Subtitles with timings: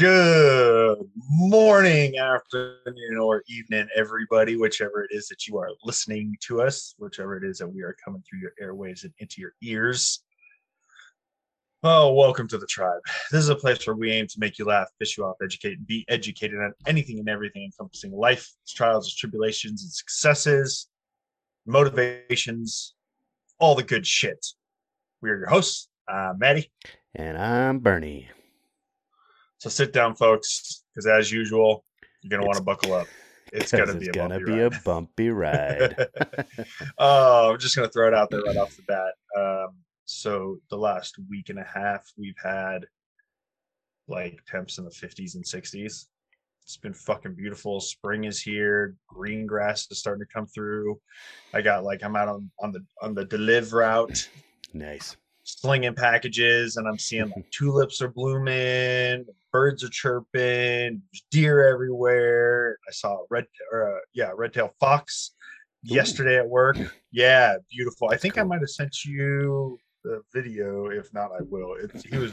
[0.00, 0.96] Good
[1.28, 7.36] morning, afternoon, or evening, everybody, whichever it is that you are listening to us, whichever
[7.36, 10.24] it is that we are coming through your airways and into your ears.
[11.82, 13.02] Oh, welcome to the tribe.
[13.30, 15.76] This is a place where we aim to make you laugh, fish you off, educate,
[15.76, 20.88] and be educated on anything and everything encompassing life, its trials, its tribulations, and successes,
[21.66, 22.94] motivations,
[23.58, 24.46] all the good shit.
[25.20, 26.72] We are your hosts, uh, Maddie.
[27.14, 28.30] And I'm Bernie.
[29.60, 31.84] So sit down, folks, because as usual,
[32.22, 33.06] you're gonna want to buckle up.
[33.52, 34.72] It's gonna be a gonna bumpy be ride.
[34.72, 36.08] a bumpy ride.
[36.98, 39.12] oh, I'm just gonna throw it out there right off the bat.
[39.38, 42.86] Um, so the last week and a half, we've had
[44.08, 46.06] like temps in the 50s and 60s.
[46.62, 47.80] It's been fucking beautiful.
[47.80, 48.96] Spring is here.
[49.08, 50.98] Green grass is starting to come through.
[51.52, 54.26] I got like I'm out on on the on the deliver route
[54.72, 55.16] nice.
[55.58, 62.78] Slinging packages and I'm seeing like tulips are blooming, birds are chirping, deer everywhere.
[62.88, 65.32] I saw a red or uh, yeah, red tail fox
[65.82, 66.76] yesterday at work.
[67.12, 68.10] Yeah, beautiful.
[68.10, 70.88] I think I might have sent you the video.
[70.90, 71.74] If not, I will.
[71.80, 72.32] It's he was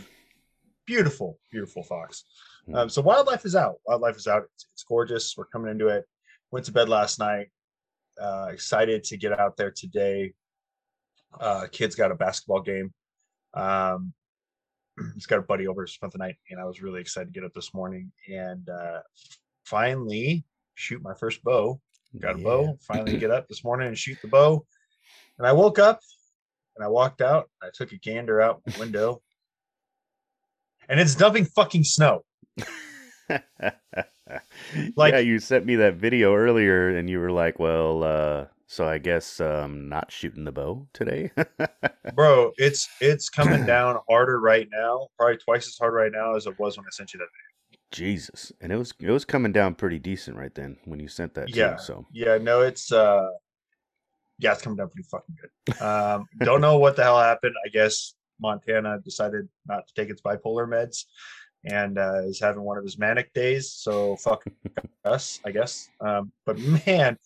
[0.85, 2.23] beautiful, beautiful fox.
[2.65, 2.75] Hmm.
[2.75, 3.75] Um, so wildlife is out.
[3.85, 4.43] Wildlife is out.
[4.55, 5.35] It's, it's gorgeous.
[5.37, 6.05] We're coming into it.
[6.51, 7.47] Went to bed last night.
[8.19, 10.33] Uh, excited to get out there today.
[11.39, 12.93] Uh, kids got a basketball game.
[13.53, 14.13] Um,
[15.13, 17.45] he's got a buddy over spent the night, and I was really excited to get
[17.45, 18.99] up this morning and uh,
[19.65, 20.43] finally
[20.75, 21.79] shoot my first bow.
[22.19, 22.43] Got a Yeah.
[22.43, 22.77] bow.
[22.81, 24.65] Finally get up this morning and shoot the bow.
[25.37, 25.99] And I woke up
[26.75, 27.49] and I walked out.
[27.61, 29.21] I took a gander out the window,
[30.89, 32.23] and it's dumping fucking snow.
[34.95, 38.87] Like- yeah, you sent me that video earlier, and you were like, "Well, uh, so
[38.87, 41.31] I guess um, not shooting the bow today."
[42.15, 46.45] Bro, it's it's coming down harder right now, probably twice as hard right now as
[46.45, 47.25] it was when I sent you that.
[47.25, 47.47] video.
[47.91, 51.33] Jesus, and it was it was coming down pretty decent right then when you sent
[51.35, 51.53] that.
[51.55, 51.75] Yeah.
[51.75, 53.27] too, so Yeah, no, it's uh
[54.39, 55.81] yeah, it's coming down pretty fucking good.
[55.81, 57.55] Um don't know what the hell happened.
[57.65, 61.05] I guess Montana decided not to take its bipolar meds
[61.63, 64.43] and uh is having one of his manic days, so fuck
[65.05, 65.87] us, I guess.
[66.01, 67.17] Um but man,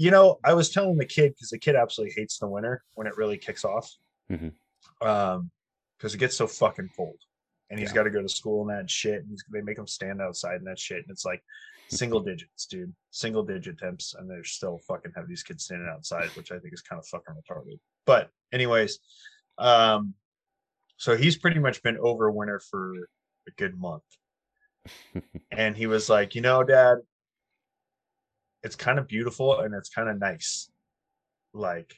[0.00, 3.06] you know, I was telling the kid because the kid absolutely hates the winter when
[3.06, 3.86] it really kicks off.
[4.30, 4.54] Mhm.
[5.02, 5.50] Um
[5.98, 7.18] because it gets so fucking cold.
[7.68, 7.96] And he's Yeah.
[7.96, 9.20] got to go to school and that shit.
[9.20, 10.96] And he's, they make him stand outside and that shit.
[11.02, 11.44] And it's like
[11.90, 12.94] single digits, dude.
[13.10, 16.72] Single digit temps, and they're still fucking have these kids standing outside, which I think
[16.72, 17.78] is kind of fucking retarded.
[18.06, 18.98] But anyways,
[19.58, 20.14] um,
[20.96, 22.94] so he's pretty much been over winter for
[23.46, 24.04] a good month,
[25.50, 26.98] and he was like, you know, Dad,
[28.62, 30.70] it's kind of beautiful and it's kind of nice,
[31.52, 31.94] like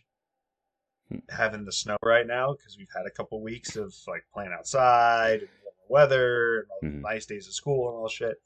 [1.09, 1.19] Hmm.
[1.29, 5.41] having the snow right now because we've had a couple weeks of like playing outside
[5.41, 5.49] and
[5.89, 7.03] weather and all the Mhm.
[7.03, 8.37] nice days of school and all shit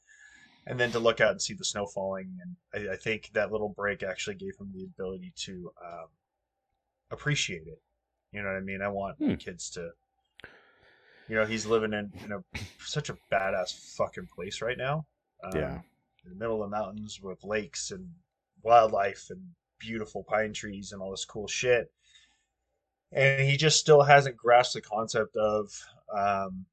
[0.66, 3.53] and then to look out and see the snow falling and I, I think that
[3.53, 6.06] little break actually gave him the ability to um,
[7.10, 7.81] appreciate it
[8.33, 9.34] you know what i mean i want Hmm.
[9.34, 9.91] kids to
[11.28, 12.43] you know he's living in in a
[12.78, 15.06] such a badass fucking place right now
[15.44, 15.78] um, Yeah.
[16.26, 18.09] In the middle of the mountains with lakes and
[18.62, 19.41] wildlife and
[19.78, 21.91] beautiful pine trees and all this cool shit
[23.12, 25.70] and he just still hasn't grasped the concept of
[26.15, 26.66] um,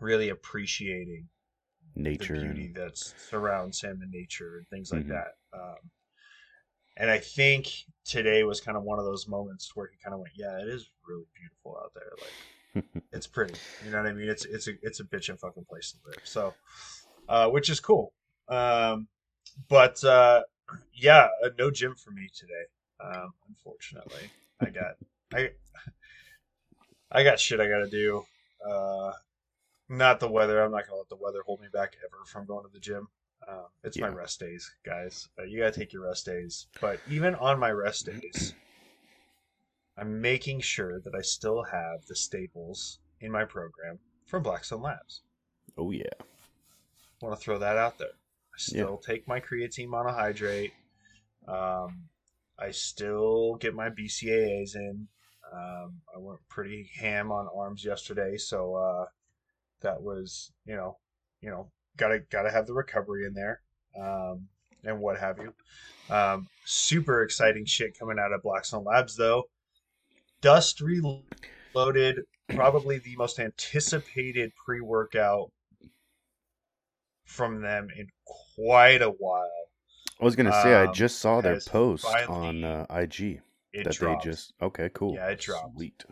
[0.00, 1.28] really appreciating
[1.94, 2.34] nature.
[2.34, 5.08] the beauty that surrounds him and nature and things like Mhm.
[5.08, 5.36] that.
[5.52, 5.90] Um,
[6.96, 10.20] and I think today was kind of one of those moments where he kind of
[10.20, 12.12] went, "Yeah, it is really beautiful out there.
[12.20, 12.36] Like
[13.12, 13.60] it's pretty.
[13.80, 14.28] You know what I mean?
[14.28, 16.20] It's it's a it's a bitchin' fucking place to live.
[16.24, 16.56] So,
[17.28, 18.12] uh, which is cool.
[18.48, 19.08] Um,
[19.68, 20.42] but uh,
[20.92, 22.52] yeah, uh, no gym for me today.
[23.00, 24.96] Um, unfortunately, I got
[25.34, 25.50] I
[27.10, 28.24] I got shit I got to do.
[28.66, 29.12] Uh,
[29.88, 30.62] not the weather.
[30.62, 33.08] I'm not gonna let the weather hold me back ever from going to the gym.
[33.48, 35.28] Um, it's my rest days, guys.
[35.38, 36.66] Uh, you gotta take your rest days.
[36.80, 38.54] But even on my rest days,
[39.96, 45.22] I'm making sure that I still have the staples in my program from Blackstone Labs.
[45.78, 46.04] oh yeah.
[47.22, 48.08] Want to throw that out there.
[48.08, 50.72] I still take my creatine monohydrate.
[51.46, 52.04] Um,
[52.58, 55.08] I still get my BCAAs in.
[55.52, 59.04] Um, I went pretty ham on arms yesterday, so uh,
[59.82, 60.98] that was you know,
[61.40, 63.60] you know, gotta gotta have the recovery in there,
[64.00, 64.48] um,
[64.84, 65.52] and what have you.
[66.14, 69.44] Um, super exciting shit coming out of Blackstone Labs though.
[70.40, 75.50] Dust Reloaded, probably the most anticipated pre-workout
[77.26, 78.08] from them in
[78.54, 79.50] quite a while.
[80.20, 83.42] I was gonna say I Um, just saw their post on uh, IG
[83.72, 84.24] It that dropped.
[84.24, 85.74] they just okay cool Yeah, it dropped.
[85.76, 86.04] sweet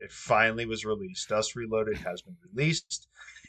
[0.00, 1.28] It finally was released.
[1.28, 3.06] Dust Reloaded has been released.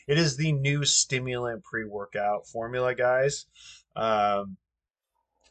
[0.08, 3.48] it is the new stimulant pre-workout formula, guys.
[3.96, 4.58] Um,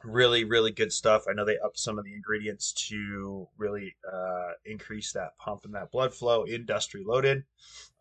[0.05, 1.25] really, really good stuff.
[1.29, 5.75] I know they upped some of the ingredients to really uh, increase that pump and
[5.75, 6.45] that blood flow.
[6.45, 7.45] in Dust Reloaded,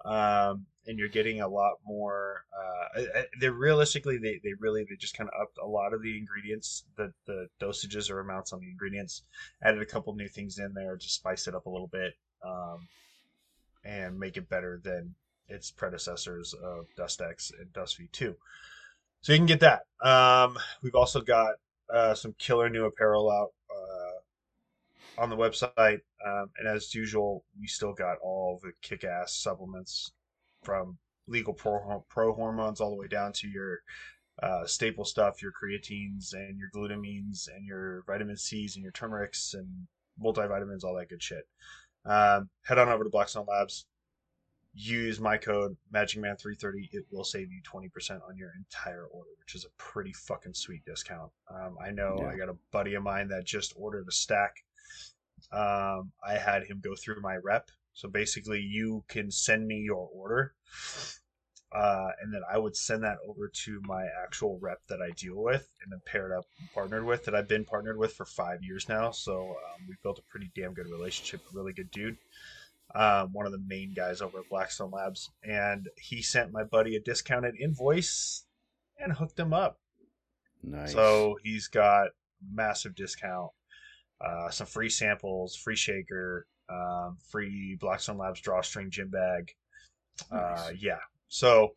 [0.05, 2.45] um, and you're getting a lot more.
[2.97, 6.17] Uh, they realistically, they, they really they just kind of upped a lot of the
[6.17, 9.23] ingredients, the the dosages or amounts on the ingredients.
[9.63, 12.13] Added a couple new things in there to spice it up a little bit.
[12.43, 12.87] Um,
[13.83, 15.15] and make it better than
[15.47, 18.35] its predecessors of Dust X and Dust V2.
[19.21, 19.83] So you can get that.
[20.01, 21.55] Um, we've also got
[21.93, 27.67] uh, some killer new apparel out uh, on the website, um, and as usual, we
[27.67, 30.11] still got all the kick-ass supplements
[30.63, 30.97] from
[31.27, 33.79] legal pro, pro hormones all the way down to your
[34.41, 39.53] uh, staple stuff, your creatines and your glutamines and your vitamin C's and your turmerics
[39.53, 39.87] and
[40.21, 41.47] multivitamins, all that good shit.
[42.05, 43.85] Um, head on over to Blackstone Labs.
[44.73, 46.93] Use my code MagicMan330.
[46.93, 50.83] It will save you 20% on your entire order, which is a pretty fucking sweet
[50.85, 51.29] discount.
[51.53, 52.27] Um, I know yeah.
[52.29, 54.63] I got a buddy of mine that just ordered a stack.
[55.51, 57.69] Um, I had him go through my rep.
[57.93, 60.53] So basically, you can send me your order
[61.73, 65.41] uh, and then I would send that over to my actual rep that I deal
[65.41, 66.43] with and then paired up
[66.73, 69.11] partnered with that I've been partnered with for five years now.
[69.11, 71.41] So um, we've built a pretty damn good relationship.
[71.53, 72.17] Really good dude.
[72.93, 76.97] Um, one of the main guys over at Blackstone Labs, and he sent my buddy
[76.97, 78.43] a discounted invoice
[78.99, 79.79] and hooked him up.
[80.61, 80.91] Nice.
[80.91, 82.09] So he's got
[82.53, 83.51] massive discount,
[84.19, 89.53] uh, some free samples, free shaker, um, free Blackstone Labs drawstring gym bag.
[90.31, 90.59] Uh, nice.
[90.59, 91.75] Uh, yeah, so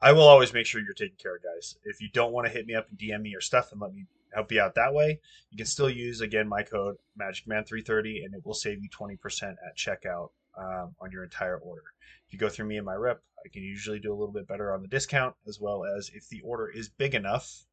[0.00, 1.76] I will always make sure you're taken care of, guys.
[1.84, 3.92] If you don't want to hit me up and DM me your stuff and let
[3.92, 5.20] me help you out that way,
[5.50, 9.76] you can still use again my code MagicMan330 and it will save you 20% at
[9.76, 11.82] checkout um, on your entire order.
[12.26, 14.46] If you go through me and my rep, I can usually do a little bit
[14.46, 17.64] better on the discount as well as if the order is big enough.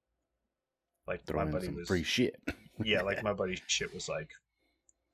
[1.08, 2.40] Like Throw my buddy was free shit.
[2.84, 4.32] yeah, like my buddy's shit was like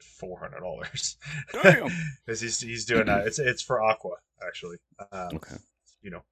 [0.02, 1.18] four hundred dollars.
[1.52, 3.28] Because he's he's doing that.
[3.28, 4.16] It's it's for Aqua
[4.46, 4.78] actually.
[5.12, 5.58] Um, okay
[6.02, 6.24] you know,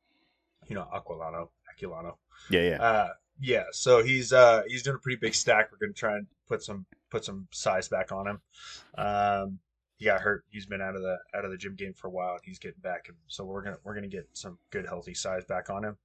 [0.67, 2.15] you know Aquilano, Aquilano.
[2.49, 2.81] Yeah, yeah.
[2.81, 3.09] Uh,
[3.41, 5.71] yeah, so he's uh he's doing a pretty big stack.
[5.71, 8.41] We're gonna try and put some put some size back on him.
[8.97, 9.59] Um,
[9.95, 10.43] he got hurt.
[10.49, 12.37] He's been out of the out of the gym game for a while.
[12.43, 15.69] He's getting back, and so we're gonna we're gonna get some good healthy size back
[15.69, 15.97] on him.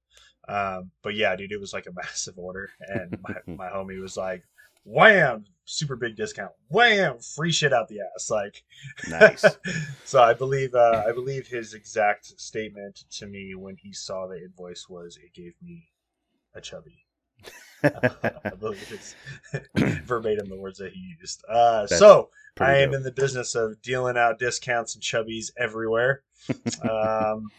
[0.47, 4.15] Um, but yeah, dude, it was like a massive order, and my, my homie was
[4.15, 4.43] like,
[4.85, 8.29] wham, super big discount, wham, free shit out the ass.
[8.29, 8.63] Like,
[9.09, 9.43] nice.
[10.05, 14.37] so I believe, uh, I believe his exact statement to me when he saw the
[14.37, 15.89] invoice was, "It gave me
[16.53, 17.05] a chubby."
[17.83, 19.15] I believe it's
[20.05, 21.43] verbatim the words that he used.
[21.47, 22.29] Uh, so
[22.59, 22.97] I am dope.
[22.97, 26.23] in the business of dealing out discounts and chubbies everywhere.
[26.81, 27.49] um,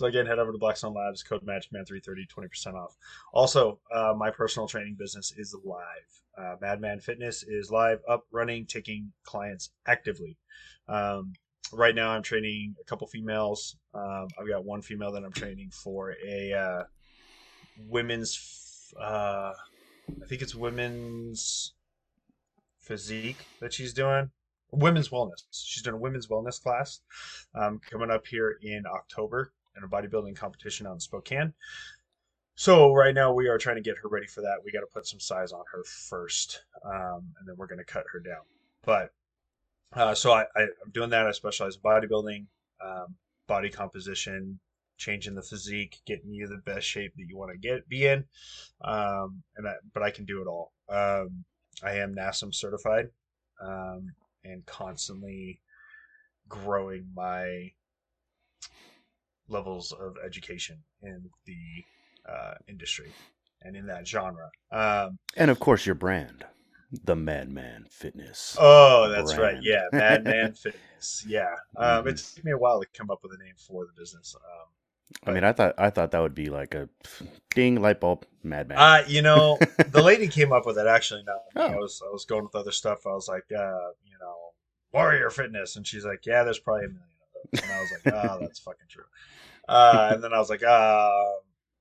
[0.00, 2.96] so again, head over to Blackstone Labs, code MagicMan330, 20% off.
[3.34, 6.22] Also, uh, my personal training business is live.
[6.38, 10.38] Uh, Madman Fitness is live, up, running, taking clients actively.
[10.88, 11.34] Um,
[11.70, 13.76] right now, I'm training a couple females.
[13.92, 16.84] Um, I've got one female that I'm training for a uh,
[17.86, 21.74] women's, uh, I think it's women's
[22.78, 24.30] physique that she's doing.
[24.72, 25.42] Women's wellness.
[25.50, 27.00] She's doing a women's wellness class
[27.54, 31.52] um, coming up here in October in a bodybuilding competition out in Spokane.
[32.54, 34.58] So right now we are trying to get her ready for that.
[34.64, 37.84] We got to put some size on her first, um, and then we're going to
[37.84, 38.42] cut her down.
[38.84, 39.12] But
[39.94, 41.26] uh, so I, am doing that.
[41.26, 42.46] I specialize in bodybuilding,
[42.84, 43.14] um,
[43.46, 44.60] body composition,
[44.98, 48.24] changing the physique, getting you the best shape that you want to get be in.
[48.82, 50.72] Um, and I, but I can do it all.
[50.88, 51.44] Um,
[51.82, 53.08] I am NASM certified,
[53.62, 54.12] um,
[54.44, 55.60] and constantly
[56.48, 57.72] growing my
[59.50, 63.12] levels of education in the uh, industry
[63.62, 64.50] and in that genre.
[64.70, 66.44] Um, and of course, your brand,
[67.04, 68.56] the Madman Fitness.
[68.58, 69.56] Oh, that's brand.
[69.56, 69.62] right.
[69.62, 71.24] Yeah, Madman Fitness.
[71.26, 72.08] Yeah, um, mm-hmm.
[72.08, 74.34] it took me a while to come up with a name for the business.
[74.36, 74.68] Um,
[75.26, 76.88] I mean, I thought I thought that would be like a
[77.54, 78.78] ding light bulb, Madman.
[78.78, 79.58] Uh, you know,
[79.90, 81.24] the lady came up with it actually.
[81.24, 81.66] Not oh.
[81.66, 83.06] I was I was going with other stuff.
[83.06, 84.36] I was like, uh, you know,
[84.92, 87.09] Warrior Fitness, and she's like, yeah, there's probably a million of those,
[87.52, 89.04] and I was like, oh, that's fucking true.
[89.68, 91.22] Uh, and then I was like, uh,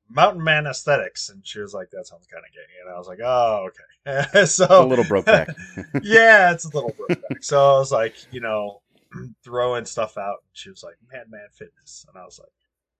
[0.09, 3.07] Mountain Man Aesthetics, and she was like, "That sounds kind of gay," and I was
[3.07, 5.49] like, "Oh, okay." so a little broke back.
[6.01, 7.43] yeah, it's a little broke back.
[7.43, 8.81] So I was like, you know,
[9.43, 10.37] throwing stuff out.
[10.41, 12.49] And she was like, "Madman Fitness," and I was like,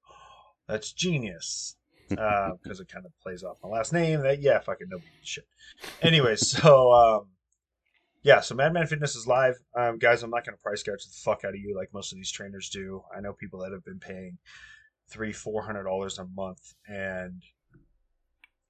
[0.07, 1.75] oh, "That's genius,"
[2.09, 4.21] because uh, it kind of plays off my last name.
[4.21, 5.47] That yeah, fucking nobody shit.
[6.03, 7.27] Anyway, so um,
[8.29, 10.21] yeah, so Madman Fitness is live, um, guys.
[10.21, 12.29] I'm not going to price gouge the fuck out of you like most of these
[12.29, 13.01] trainers do.
[13.15, 14.37] I know people that have been paying
[15.09, 17.41] three, four hundred dollars a month, and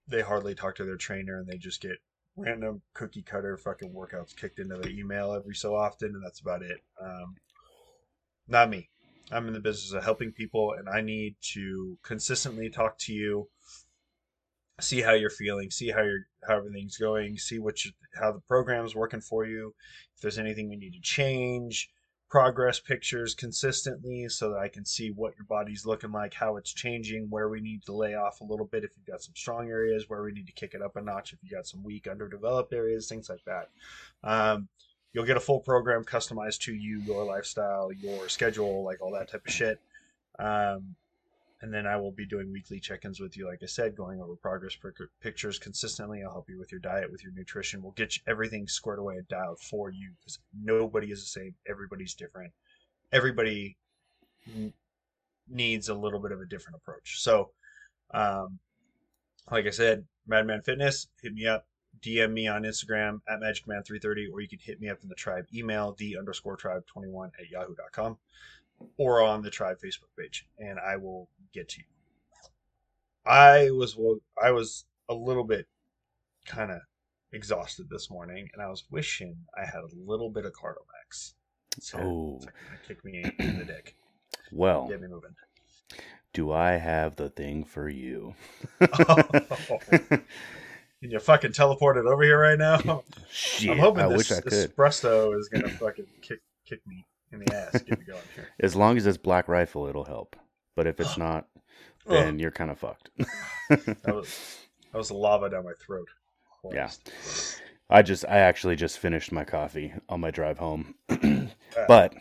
[0.07, 1.97] they hardly talk to their trainer, and they just get
[2.37, 6.61] random cookie cutter fucking workouts kicked into their email every so often, and that's about
[6.61, 6.79] it.
[7.03, 7.35] Um,
[8.47, 8.89] not me.
[9.29, 13.49] I'm in the business of helping people, and I need to consistently talk to you,
[14.79, 18.39] see how you're feeling, see how you're how everything's going, see what you, how the
[18.41, 19.73] program's working for you,
[20.15, 21.89] if there's anything we need to change,
[22.29, 26.71] progress pictures consistently so that I can see what your body's looking like, how it's
[26.71, 29.67] changing, where we need to lay off a little bit if you've got some strong
[29.69, 32.07] areas, where we need to kick it up a notch if you got some weak,
[32.07, 33.69] underdeveloped areas, things like that.
[34.23, 34.67] Um,
[35.11, 39.31] you'll get a full program customized to you, your lifestyle, your schedule, like all that
[39.31, 39.79] type of shit.
[40.37, 40.95] Um,
[41.61, 44.35] and then I will be doing weekly check-ins with you, like I said, going over
[44.35, 44.77] progress
[45.21, 46.23] pictures consistently.
[46.23, 47.81] I'll help you with your diet, with your nutrition.
[47.81, 51.55] We'll get everything squared away and dialed for you because nobody is the same.
[51.67, 52.53] Everybody's different.
[53.11, 53.77] Everybody
[55.49, 57.21] needs a little bit of a different approach.
[57.21, 57.51] So,
[58.11, 58.59] um,
[59.51, 61.65] like I said, Madman Fitness, hit me up.
[62.01, 65.45] DM me on Instagram at MagicMan330, or you can hit me up in the tribe
[65.53, 68.17] email, the underscore tribe 21 at yahoo.com
[68.97, 71.85] or on the tribe Facebook page, and I will get to you.
[73.25, 73.97] I was
[74.41, 75.67] I was a little bit
[76.45, 76.79] kind of
[77.31, 81.33] exhausted this morning, and I was wishing I had a little bit of Cardomax.
[81.79, 82.39] So oh,
[82.87, 83.95] kick me in the dick.
[84.51, 85.35] Well, get me moving.
[86.33, 88.33] Do I have the thing for you?
[88.81, 89.21] oh.
[91.01, 93.03] Can you fucking teleport it over here right now?
[93.31, 94.75] Shit, I'm hoping I this, wish I this could.
[94.75, 97.05] Espresso is gonna fucking kick kick me
[97.39, 97.81] in the ass.
[97.81, 98.49] Get me going here.
[98.59, 100.35] As long as it's Black Rifle, it'll help.
[100.75, 101.47] But if it's not,
[102.07, 103.09] then you're kind of fucked.
[103.69, 104.57] that was
[104.91, 106.07] that was lava down my throat.
[106.71, 106.89] Yeah.
[107.89, 110.95] I just I actually just finished my coffee on my drive home.
[111.87, 112.13] but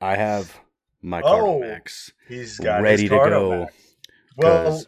[0.00, 0.58] I have
[1.00, 3.68] my Oh, Cardomax He's got ready to go.
[4.36, 4.84] Well,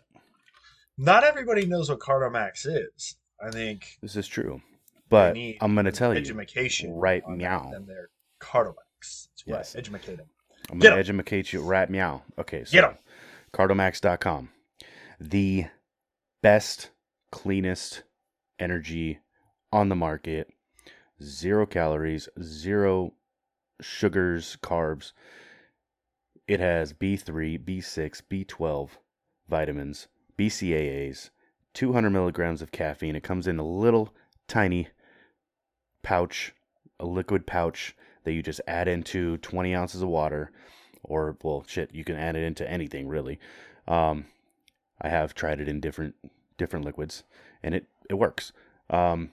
[0.96, 3.16] not everybody knows what Cardomax is.
[3.42, 4.60] I think this is true.
[5.08, 6.34] But I'm gonna tell you,
[6.92, 7.70] right on that meow.
[7.72, 8.08] than their
[8.40, 9.28] Cardomax.
[9.46, 9.58] Right.
[9.58, 9.76] Yes.
[9.76, 10.26] Educate them.
[10.70, 11.00] I'm gonna 'em.
[11.00, 12.22] educate you right meow.
[12.38, 12.98] Okay, so Get 'em.
[13.52, 14.50] cardomax.com.
[15.20, 15.66] The
[16.42, 16.90] best,
[17.30, 18.02] cleanest
[18.58, 19.20] energy
[19.72, 20.50] on the market.
[21.22, 23.12] Zero calories, zero
[23.80, 25.12] sugars, carbs.
[26.48, 28.98] It has B3, B6, B12
[29.48, 30.08] vitamins,
[30.38, 31.30] BCAAs,
[31.74, 33.16] 200 milligrams of caffeine.
[33.16, 34.14] It comes in a little
[34.48, 34.88] tiny
[36.02, 36.54] pouch,
[36.98, 40.50] a liquid pouch that you just add into 20 ounces of water,
[41.02, 43.38] or well, shit, you can add it into anything really.
[43.86, 44.26] Um,
[45.00, 46.14] I have tried it in different
[46.56, 47.24] different liquids,
[47.62, 48.52] and it it works.
[48.90, 49.30] Um,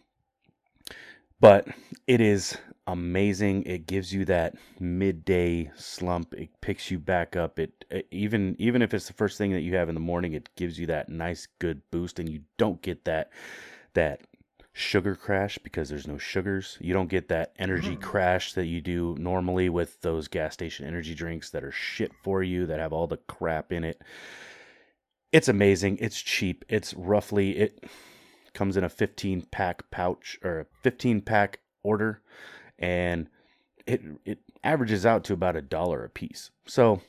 [1.40, 1.68] but
[2.08, 2.58] it is
[2.88, 3.64] amazing.
[3.64, 6.34] It gives you that midday slump.
[6.34, 7.60] It picks you back up.
[7.60, 10.34] It, it even even if it's the first thing that you have in the morning,
[10.34, 13.32] it gives you that nice good boost, and you don't get that
[13.94, 14.22] that
[14.74, 16.78] sugar crash because there's no sugars.
[16.80, 18.02] You don't get that energy Mm.
[18.02, 22.42] crash that you do normally with those gas station energy drinks that are shit for
[22.42, 24.02] you that have all the crap in it.
[25.32, 25.98] It's amazing.
[26.00, 26.64] It's cheap.
[26.70, 27.84] It's roughly it
[28.54, 32.22] comes in a 15 pack pouch or a 15 pack order
[32.80, 33.28] and
[33.88, 36.52] it it averages out to about a dollar a piece.
[36.66, 37.02] So,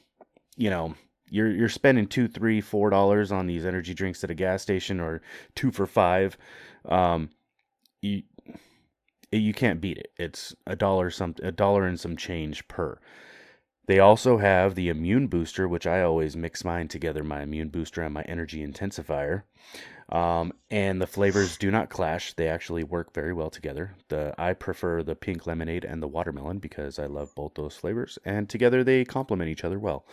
[0.57, 0.95] you know,
[1.29, 5.01] you're you're spending two, three, four dollars on these energy drinks at a gas station
[5.01, 5.23] or
[5.55, 6.37] two for five.
[6.85, 7.31] Um,
[8.03, 8.23] you
[9.31, 10.13] you can't beat it.
[10.19, 12.99] It's a dollar some a dollar and some change per.
[13.87, 18.03] They also have the immune booster, which I always mix mine together, my immune booster
[18.03, 19.43] and my energy intensifier.
[20.09, 22.35] Um, and the flavors do not clash.
[22.35, 23.95] They actually work very well together.
[24.09, 28.19] The I prefer the pink lemonade and the watermelon because I love both those flavors,
[28.25, 30.07] and together they complement each other well.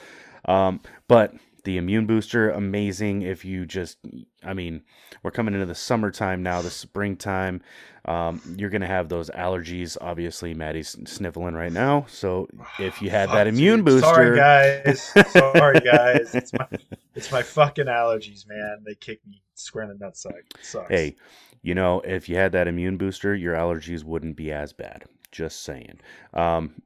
[0.46, 3.22] Um, but the immune booster, amazing.
[3.22, 3.98] If you just,
[4.44, 4.82] I mean,
[5.24, 7.62] we're coming into the summertime now, the springtime.
[8.06, 9.98] Um, you're gonna have those allergies.
[10.00, 12.06] Obviously, Maddie's sniffling right now.
[12.08, 12.48] So
[12.80, 15.02] if you had Fuck, that immune booster, Sorry, guys.
[15.32, 16.34] Sorry, guys.
[16.34, 16.68] It's my
[17.16, 18.84] it's my fucking allergies, man.
[18.86, 20.40] They kick me square in the nutsack.
[20.56, 20.90] It sucks.
[20.90, 21.16] hey,
[21.62, 25.04] you know, if you had that immune booster, your allergies wouldn't be as bad.
[25.32, 26.00] Just saying.
[26.34, 26.82] Um,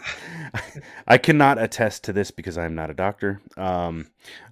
[1.06, 3.40] I cannot attest to this because I'm not a doctor.
[3.56, 4.08] Um,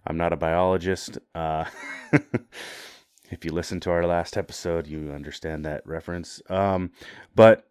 [0.06, 1.18] I'm not a biologist.
[1.34, 1.64] Uh,
[3.30, 6.40] if you listen to our last episode, you understand that reference.
[6.48, 6.92] Um,
[7.34, 7.66] but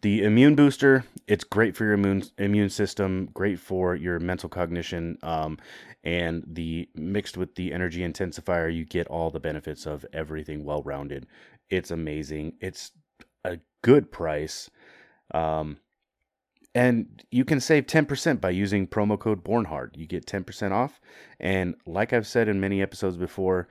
[0.00, 5.18] the immune booster, it's great for your immune immune system, great for your mental cognition,
[5.22, 5.58] um,
[6.02, 10.82] and the mixed with the energy intensifier, you get all the benefits of everything well
[10.82, 11.26] rounded.
[11.70, 12.54] It's amazing.
[12.60, 12.92] It's
[13.84, 14.70] good price.
[15.34, 15.76] Um,
[16.74, 21.00] and you can save 10% by using promo code bornhard you get 10% off
[21.38, 23.68] and like i've said in many episodes before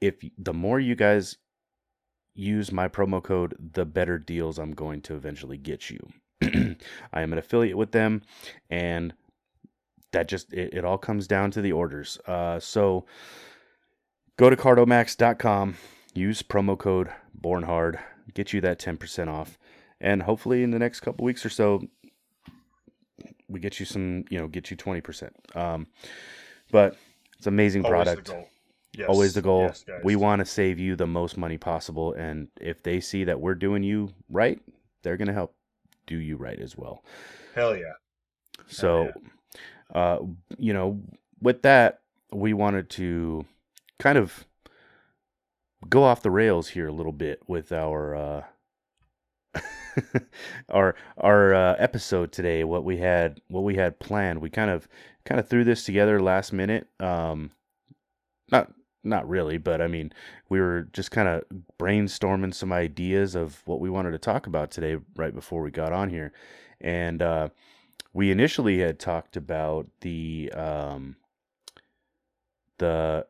[0.00, 1.36] if the more you guys
[2.34, 5.98] use my promo code the better deals i'm going to eventually get you
[7.12, 8.22] i am an affiliate with them
[8.70, 9.14] and
[10.12, 13.04] that just it, it all comes down to the orders uh, so
[14.36, 15.74] go to cardomax.com
[16.14, 17.98] use promo code bornhard
[18.32, 19.58] get you that 10% off
[20.00, 21.82] and hopefully in the next couple weeks or so
[23.48, 25.30] we get you some, you know, get you 20%.
[25.56, 25.86] Um,
[26.70, 26.96] but
[27.36, 28.26] it's amazing Always product.
[28.26, 28.48] the goal.
[28.96, 29.08] Yes.
[29.08, 29.62] Always the goal.
[29.62, 32.12] Yes, we want to save you the most money possible.
[32.12, 34.60] And if they see that we're doing you right,
[35.02, 35.54] they're going to help
[36.06, 37.04] do you right as well.
[37.54, 37.92] Hell yeah.
[38.68, 39.10] So,
[39.94, 40.18] uh,
[40.58, 41.00] you know,
[41.40, 42.00] with that,
[42.32, 43.44] we wanted to
[43.98, 44.46] kind of
[45.88, 48.42] go off the rails here a little bit with our uh,
[50.68, 52.64] our our uh, episode today.
[52.64, 54.40] What we had what we had planned.
[54.40, 54.88] We kind of
[55.24, 56.88] kind of threw this together last minute.
[57.00, 57.52] Um,
[58.50, 58.72] not
[59.02, 60.12] not really, but I mean,
[60.48, 61.44] we were just kind of
[61.78, 65.92] brainstorming some ideas of what we wanted to talk about today right before we got
[65.92, 66.32] on here,
[66.80, 67.48] and uh,
[68.12, 71.16] we initially had talked about the um,
[72.78, 73.26] the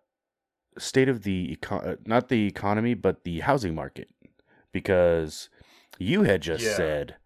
[0.78, 4.08] state of the econ- not the economy but the housing market
[4.72, 5.48] because
[5.98, 6.76] you had just Yeah.
[6.76, 7.16] said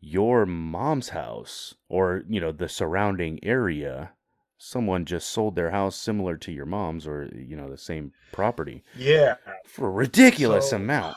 [0.00, 4.12] your mom's house or you know the surrounding area
[4.58, 8.82] someone just sold their house similar to your mom's or you know the same property
[8.96, 9.36] Yeah.
[9.66, 11.16] for a ridiculous So- amount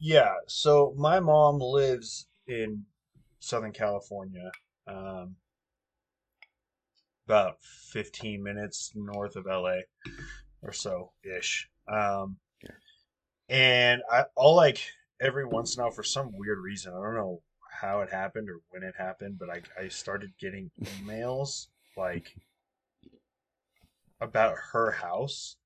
[0.00, 0.34] Yeah.
[0.46, 2.86] So my mom lives in
[3.40, 4.50] Southern California,
[4.86, 5.36] um,
[7.26, 7.56] about
[7.92, 9.80] 15 minutes north of LA
[10.62, 11.68] or so ish.
[11.86, 12.36] Um,
[13.48, 14.80] and I, I'll like
[15.20, 18.50] every once in a while, for some weird reason, I don't know how it happened
[18.50, 22.36] or when it happened, but I, I started getting emails like
[24.20, 25.56] about her house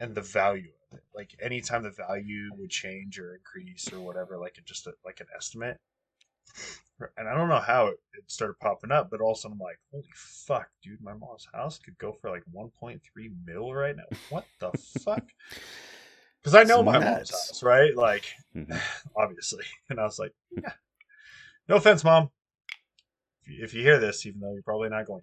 [0.00, 1.04] and the value of it.
[1.14, 5.20] Like anytime the value would change or increase or whatever, like it just a, like
[5.20, 5.78] an estimate.
[7.16, 9.56] And I don't know how it, it started popping up, but all of a sudden
[9.60, 13.00] I'm like, holy fuck, dude, my mom's house could go for like 1.3
[13.44, 14.04] mil right now.
[14.28, 15.24] What the fuck?
[16.40, 17.96] Because I know It's my mom's house, right?
[17.96, 18.80] Like, Mhm.
[19.16, 19.64] obviously.
[19.90, 20.72] And I was like, yeah.
[21.68, 22.30] No offense, mom.
[23.42, 25.22] If you, if you hear this, even though you're probably not going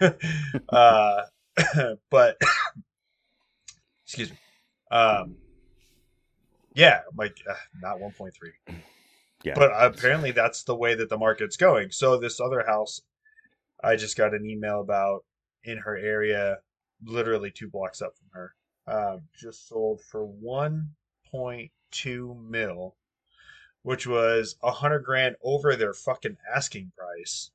[0.00, 0.16] to.
[0.68, 1.22] uh,
[2.10, 2.36] but,
[4.04, 4.38] excuse me.
[4.90, 5.36] Um,
[6.74, 8.32] yeah, like uh, not 1.3.
[9.48, 11.90] yeah But apparently that's the way that the market's going.
[11.90, 13.00] So this other house,
[13.82, 15.24] I just got an email about
[15.64, 16.58] in her area,
[17.04, 18.54] literally two blocks up from her,
[18.86, 22.96] uh, just sold for 1.2 mil,
[23.82, 27.50] which was a hundred grand over their fucking asking price.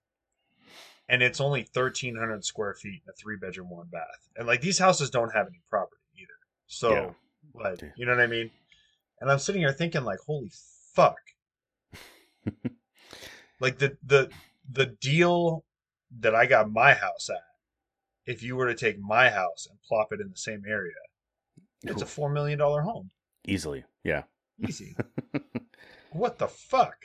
[1.10, 4.30] And it's only 1,300 square feet and a three bedroom, one bath.
[4.38, 6.30] And like these houses don't have any property either.
[6.68, 7.12] So, Yeah.
[7.54, 8.52] like, you know what I mean?
[9.20, 10.52] And I'm sitting here thinking, like, holy
[10.94, 11.18] fuck.
[13.60, 14.30] like the the
[14.70, 15.64] the deal
[16.20, 17.42] that I got my house at,
[18.26, 20.94] if you were to take my house and plop it in the same area,
[21.84, 23.10] it's a four million dollar home.
[23.48, 24.24] easily yeah
[24.68, 24.96] Easy.
[26.12, 26.96] what the fuck?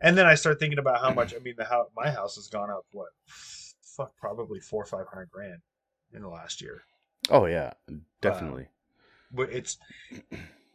[0.00, 1.32] And then I start thinking about how much.
[1.32, 2.84] I mean, the house, my house has gone up.
[2.90, 3.08] What?
[3.96, 5.60] Fuck, probably four or five hundred grand
[6.12, 6.82] in the last year.
[7.30, 8.66] oh yeah uh, definitely
[9.30, 9.78] But it's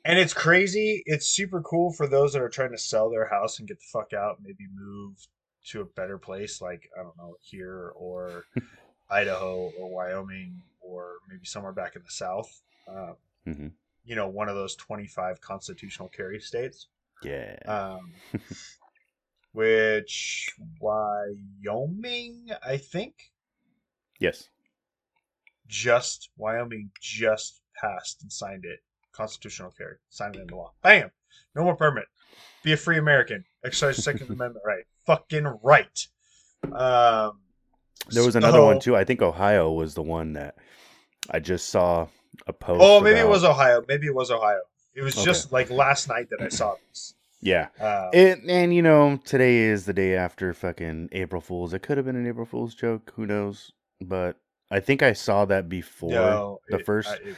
[0.07, 1.03] and it's crazy.
[1.05, 3.85] It's super cool for those that are trying to sell their house and get the
[3.91, 5.27] fuck out, maybe move
[5.67, 8.45] to a better place, like I don't know, here or
[9.09, 12.61] Idaho or Wyoming or maybe somewhere back in the South.
[12.87, 13.13] Uh,
[13.45, 13.67] hmm
[14.05, 16.87] you know, one of those twenty-five constitutional carry states.
[17.21, 18.13] yeah um,
[19.51, 23.31] which Wyoming, I think,
[24.19, 24.47] yes
[25.67, 28.79] just Wyoming just passed and signed it.
[29.17, 30.71] Constitutional carry, signed it into law.
[30.83, 31.09] Bam!
[31.55, 32.05] No more permit.
[32.63, 33.43] Be a free American.
[33.65, 34.83] Exercise Second Amendment right.
[35.07, 36.07] Fucking right.
[36.63, 37.39] Um,
[38.09, 38.95] There was another one too.
[38.95, 40.55] I think Ohio was the one that
[41.31, 42.07] I just saw
[42.45, 42.81] a post.
[42.83, 43.83] Oh, maybe it was Ohio.
[43.87, 44.61] Maybe it was Ohio.
[44.93, 45.25] It was Okay.
[45.25, 47.13] just like last night that I saw this.
[47.39, 51.71] Yeah, Um, it, and you know today is the day after fucking April Fools.
[51.73, 53.13] It could have been an April Fools joke.
[53.15, 53.71] Who knows?
[54.01, 54.37] But
[54.71, 57.09] I think I saw that before no, the it- first.
[57.09, 57.35] I- it-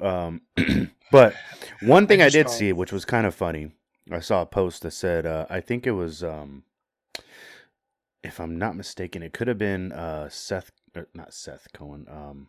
[0.00, 0.42] Um,
[1.12, 1.34] but
[1.82, 3.72] one thing I, just did see, which was kind of funny,
[4.10, 6.64] I saw a post that said, uh, I think it was, um,
[8.22, 12.06] if I'm not mistaken, it could have been uh, Seth, er, not Seth Cohen.
[12.10, 12.48] Um,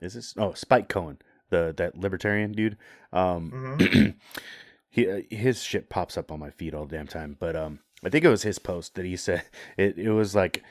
[0.00, 0.34] is this?
[0.36, 1.18] Oh, Spike Cohen,
[1.50, 2.76] the that libertarian dude.
[3.12, 4.14] Um, Mhm.
[4.90, 7.36] he uh, his shit pops up on my feed all the damn time.
[7.38, 9.44] But um, I think it was his post that he said
[9.76, 9.98] it.
[9.98, 10.62] It was like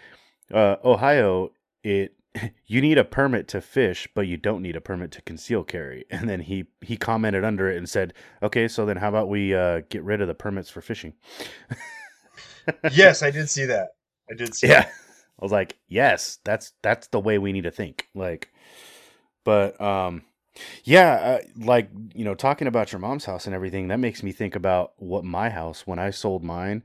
[0.54, 1.52] uh, Ohio.
[1.84, 2.14] It
[2.65, 6.06] you need a permit to fish, but you don't need a permit to conceal carry.
[6.15, 9.54] And then he he commented under it and said, "Okay, so then how about we
[9.54, 11.13] uh, get rid of the permits for fishing?"
[12.91, 13.89] yes, I did see that.
[14.30, 14.67] I did see.
[14.67, 14.91] Yeah, that.
[15.39, 18.54] I was like, "Yes, that's that's the way we need to think." Like,
[19.43, 20.24] but um,
[20.84, 24.32] yeah, uh, like you know, talking about your mom's house and everything, that makes me
[24.32, 26.84] think about what my house when I sold mine.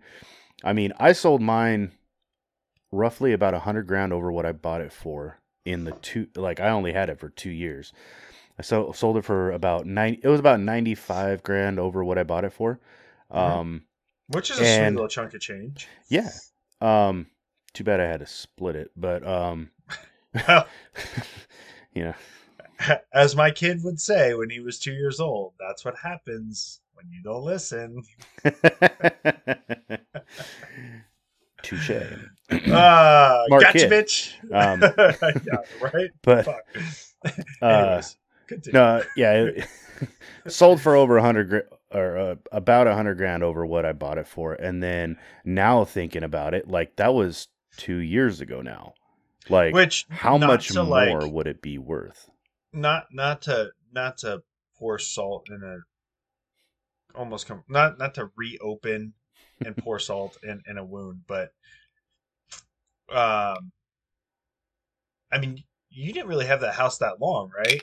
[0.64, 1.92] I mean, I sold mine
[2.92, 6.26] roughly about a hundred grand over what I bought it for in the two.
[6.36, 7.92] Like I only had it for two years.
[8.58, 10.18] I so, sold it for about nine.
[10.22, 12.78] It was about ninety five grand over what I bought it for.
[13.32, 13.36] Mhm.
[13.36, 13.84] Um,
[14.28, 15.88] Which is a And- sweet little chunk of change.
[16.08, 16.30] yeah.
[16.80, 17.26] Um,
[17.74, 19.70] too bad I had to split it, but um,
[21.94, 22.14] you know,
[23.12, 27.10] As my kid would say when he was two years old, that's what happens when
[27.10, 28.02] you don't listen.
[31.62, 31.90] touche.
[32.48, 34.34] Smart gotcha, bitch.
[34.52, 34.80] Um,
[35.46, 36.10] yeah, right.
[36.22, 37.34] but Fuck.
[37.62, 38.02] uh,
[38.72, 39.68] no, yeah, it,
[40.48, 43.92] sold for over a hundred grand or uh, about a hundred grand over what I
[43.92, 48.62] bought it for, and then now thinking about it, like that was two years ago
[48.62, 48.94] now.
[49.48, 52.30] Like, Which how much more like, would it be worth?
[52.72, 54.42] not not to not to
[54.78, 59.12] pour salt in a almost com- not not to reopen
[59.64, 61.50] and pour salt in, in a wound, but
[63.10, 63.72] um,
[65.32, 67.82] I mean, you didn't really have that house that long, right?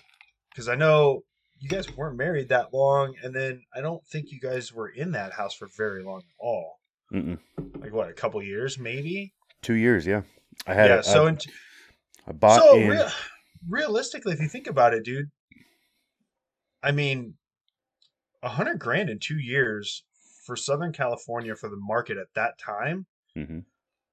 [0.50, 1.24] Because I know
[1.60, 5.12] you guys weren't married that long, and then I don't think you guys were in
[5.12, 6.80] that house for very long at all.
[7.14, 7.40] Mm-mm.
[7.80, 9.34] Like what, a couple years, maybe?
[9.62, 10.22] Two years, yeah.
[10.66, 11.02] I had yeah.
[11.02, 11.40] So I, in,
[12.28, 12.90] I bought so in.
[12.90, 13.10] rea-
[13.68, 15.30] realistically, if you think about it, dude,
[16.84, 17.36] I mean,
[18.44, 20.04] a hundred grand in two years
[20.48, 23.06] for Southern California for the market at that time
[23.36, 23.66] Mhm.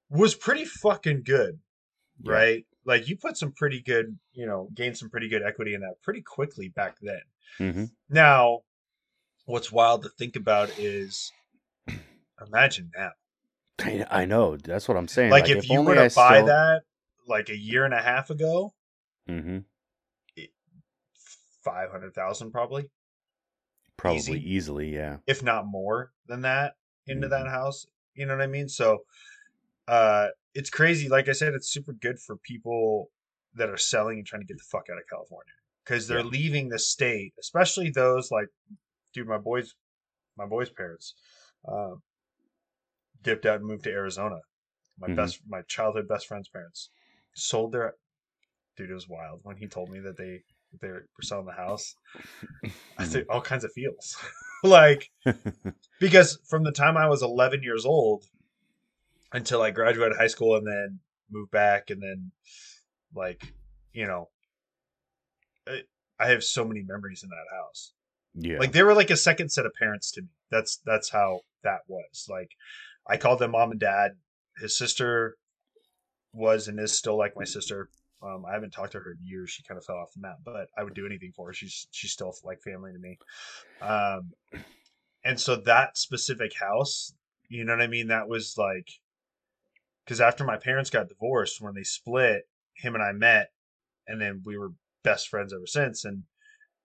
[0.09, 1.59] was pretty fucking good,
[2.21, 2.31] Yeah.
[2.33, 2.65] right?
[2.83, 6.01] Like you put some pretty good, you know, gained some pretty good equity in that
[6.03, 7.21] pretty quickly back then.
[7.57, 7.91] Mhm.
[8.09, 8.61] Now,
[9.45, 11.31] what's wild to think about is,
[12.45, 13.11] imagine now,
[13.79, 14.57] I, I know.
[14.57, 15.31] That's what I'm saying.
[15.31, 16.83] like, if, you only were I to buy still- that
[17.27, 18.73] like a year and a half ago,
[19.27, 19.65] Mhm.
[21.63, 22.89] five hundred thousand probably.
[24.05, 24.55] Probably easy.
[24.55, 25.17] easily, yeah.
[25.27, 26.75] if not more than that
[27.07, 27.31] into Mhm.
[27.31, 28.99] that house you know what i mean so
[29.87, 33.11] uh it's crazy like i said it's super good for people
[33.53, 36.37] that are selling and trying to get the fuck out of california because they're Yeah.
[36.39, 38.47] leaving the state especially those like
[39.13, 39.75] dude my boys
[40.37, 41.13] my boys parents
[41.67, 41.95] uh,
[43.21, 44.39] dipped out and moved to arizona
[44.97, 45.15] my Mhm.
[45.15, 46.89] best my childhood best friend's parents
[47.35, 47.95] sold their
[48.77, 50.43] dude it was wild when he told me that they
[50.81, 51.95] they were selling the house.
[52.63, 53.03] I mm-hmm.
[53.05, 54.17] think all kinds of feels.
[54.63, 55.11] Like
[55.99, 58.23] because from the time I was 11 years old
[59.31, 62.31] until I graduated high school and then moved back and then
[63.13, 63.53] like
[63.93, 64.29] you know
[65.67, 65.81] I,
[66.19, 67.93] I have so many memories in that house.
[68.33, 68.57] Yeah.
[68.57, 70.29] like they were like a second set of parents to me.
[70.49, 72.27] That's that's how that was.
[72.27, 72.49] Like
[73.07, 74.11] I called them mom and dad.
[74.57, 75.37] His sister
[76.33, 77.89] was and is still like my sister
[78.21, 79.49] um, I haven't talked to her in years.
[79.49, 81.53] She kind of fell off the map, but I would do anything for her.
[81.53, 83.17] She's she's still like family to me.
[83.81, 84.31] Um,
[85.23, 87.13] and so that specific house,
[87.49, 88.07] you know what I mean?
[88.07, 88.89] That was like,
[90.03, 93.51] because after my parents got divorced, when they split, him and I met,
[94.07, 94.71] and then we were
[95.03, 96.05] best friends ever since.
[96.05, 96.23] And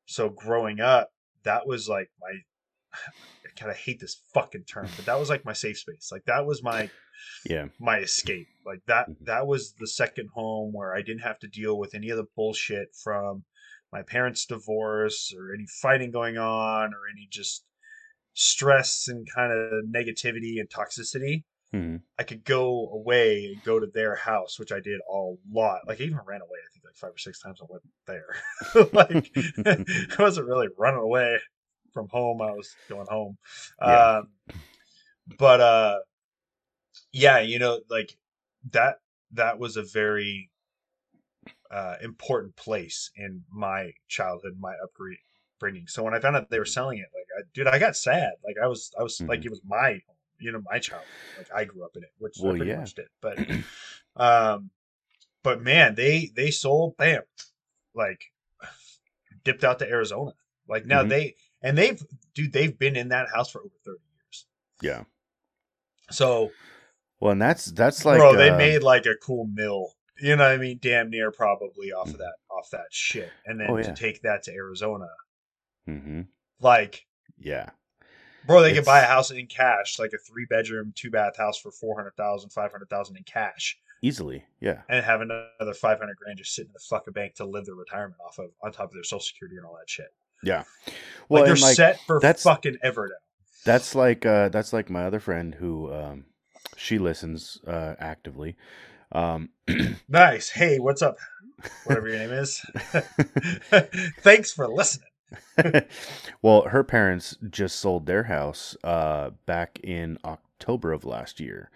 [0.06, 1.12] so growing up,
[1.44, 2.40] that was like my,
[2.94, 6.10] I kind of hate this fucking term, but that was like my safe space.
[6.12, 6.90] Like that was my
[7.44, 7.66] yeah.
[7.78, 8.48] my escape.
[8.64, 9.24] Like that Mhm.
[9.26, 12.26] that was the second home where I didn't have to deal with any of the
[12.36, 13.44] bullshit from
[13.92, 17.64] my parents' divorce or any fighting going on or any just
[18.34, 21.44] stress and kind of negativity and toxicity.
[21.74, 22.02] Mhm.
[22.18, 25.86] I could go away and go to their house, which I did a lot.
[25.86, 28.34] Like I even ran away, I think like five or six times I went there.
[28.92, 29.30] like
[30.18, 31.38] I wasn't really running away
[31.92, 32.40] from home.
[32.42, 33.38] I was going home.
[33.82, 34.18] Yeah.
[34.18, 34.28] Um
[35.38, 35.98] but uh
[37.12, 38.16] yeah, you know, like
[38.70, 38.96] that
[39.32, 40.50] that was a very
[41.70, 45.86] uh important place in my childhood, my upbringing.
[45.86, 48.32] So when I found out they were selling it, like I dude, I got sad.
[48.44, 49.46] Like I was I was like Mhm.
[49.46, 50.00] it was my
[50.38, 51.08] you know, my childhood.
[51.36, 52.80] Like I grew up in it, which Well, I pretty yeah.
[52.80, 53.08] much did.
[53.20, 53.38] But
[54.16, 54.70] um
[55.42, 57.22] but man, they they sold bam
[57.94, 58.32] like
[59.44, 60.32] dipped out to Arizona.
[60.68, 61.08] Like now Mhm.
[61.08, 62.02] they and they've
[62.34, 64.46] dude, they've been in that house for over 30 years.
[64.82, 65.04] Yeah.
[66.10, 66.50] So
[67.20, 69.92] Well, and that's that's like bro, they uh, made like a cool mill.
[70.20, 70.78] You know what I mean?
[70.82, 73.30] Damn near probably off of that off that shit.
[73.46, 75.08] And then Oh, to take that to Arizona,
[75.88, 76.26] mhm.
[76.60, 77.06] like
[77.38, 77.70] Yeah.
[78.46, 81.58] Bro, they could buy a house in cash, like a three bedroom, two bath house
[81.58, 84.80] for 400,000, 500,000 in cash, easily, yeah.
[84.88, 88.20] and have another 500 grand just sitting in the fucking bank to live their retirement
[88.26, 90.12] off of, on top of their social security and all that shit.
[90.42, 90.64] Yeah.
[90.86, 90.94] Like
[91.28, 93.14] Well, they're like set for that's- fucking ever now.
[93.64, 96.24] that's like uh that's like my other friend who um
[96.76, 98.56] she listens uh actively.
[99.12, 99.50] Um
[100.08, 100.50] Nice.
[100.50, 101.16] Hey, what's up?
[101.84, 102.60] Whatever your name is.
[104.20, 105.06] Thanks for listening.
[106.42, 111.70] well, her parents just sold their house uh back in October of last year.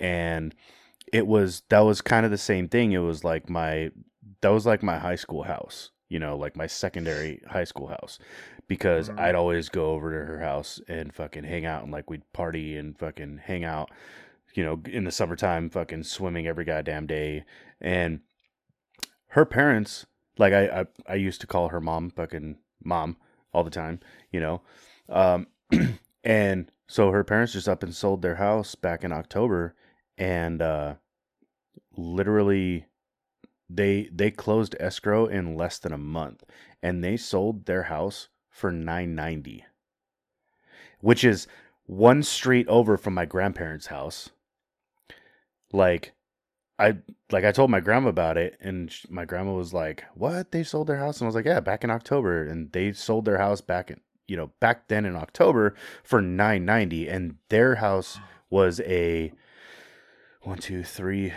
[0.00, 0.54] And
[1.12, 2.92] it was that was kind of the same thing.
[2.92, 3.90] It was like my
[4.42, 8.18] that was like my high school house, you know, like my secondary high school house
[8.68, 9.18] because Mhm.
[9.20, 12.76] I'd always go over to her house and fucking hang out and like we'd party
[12.76, 13.90] and fucking hang out,
[14.54, 17.44] you know, in the summertime, fucking swimming every goddamn day.
[17.80, 18.20] And
[19.28, 20.06] her parents,
[20.38, 23.16] like I, I, I used to call her mom fucking mom
[23.52, 24.62] all the time, you know.
[25.08, 25.46] Um,
[26.24, 29.74] and so her parents just up and sold their house back in October
[30.18, 30.94] and uh
[31.96, 32.86] literally
[33.68, 36.44] they they closed escrow in less than a month
[36.82, 39.64] and they sold their house for 990
[41.00, 41.46] which is
[41.86, 44.30] one street over from my grandparents house.
[45.72, 46.12] Like
[46.78, 46.94] i
[47.32, 50.52] like i told my grandma about it and my grandma was like what?
[50.52, 51.20] They sold their house?
[51.20, 54.00] And i was like yeah back in october and they sold their house back in
[54.28, 58.18] you know back then in october for 990 and their house
[58.50, 59.32] was a
[60.42, 61.32] one two three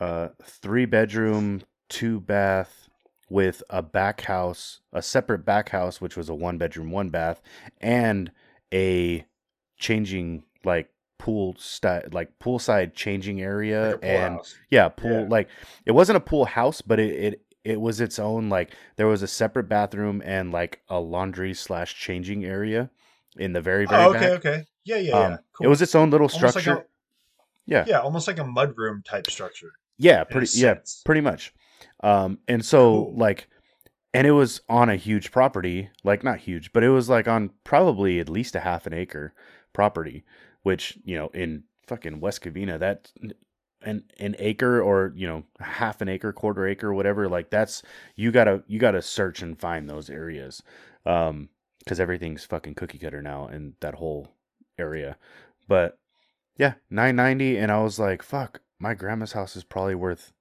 [0.00, 2.88] uh three bedroom two bath
[3.30, 7.40] with a back house a separate back house which was a one bedroom one bath
[7.80, 8.30] and
[8.72, 9.24] a
[9.78, 14.54] changing like pool style like poolside changing area Like pool and house.
[14.70, 15.28] yeah pool Yeah.
[15.28, 15.48] like
[15.84, 19.22] it wasn't a pool house but it, it it was its own like there was
[19.22, 22.88] a separate bathroom and like a laundry slash changing area
[23.36, 24.64] in the very very Oh, okay, back okay.
[24.84, 25.36] Yeah, yeah, um, yeah.
[25.52, 25.66] Cool.
[25.66, 26.84] it was its own little Almost like structure a-
[27.66, 29.72] yeah yeah, almost like a mudroom type structure.
[29.98, 31.02] Yeah pretty yeah sense.
[31.04, 31.52] pretty much
[32.02, 33.14] um and so Cool.
[33.16, 33.48] like
[34.14, 37.50] and it was on a huge property like not huge but it was like on
[37.64, 39.34] probably at least a half an acre
[39.72, 40.24] property
[40.62, 43.10] which you know in fucking west covina that
[43.82, 47.82] an an acre or you know half an acre quarter acre whatever like that's
[48.16, 50.62] you gotta you gotta search and find those areas
[51.06, 51.48] um
[51.80, 54.28] because everything's fucking cookie cutter now in that whole
[54.78, 55.16] area
[55.68, 55.98] but
[56.56, 60.32] yeah 990 and i was like fuck my grandma's house is probably worth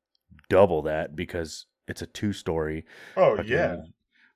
[0.50, 3.78] double that because it's a two story Oh yeah.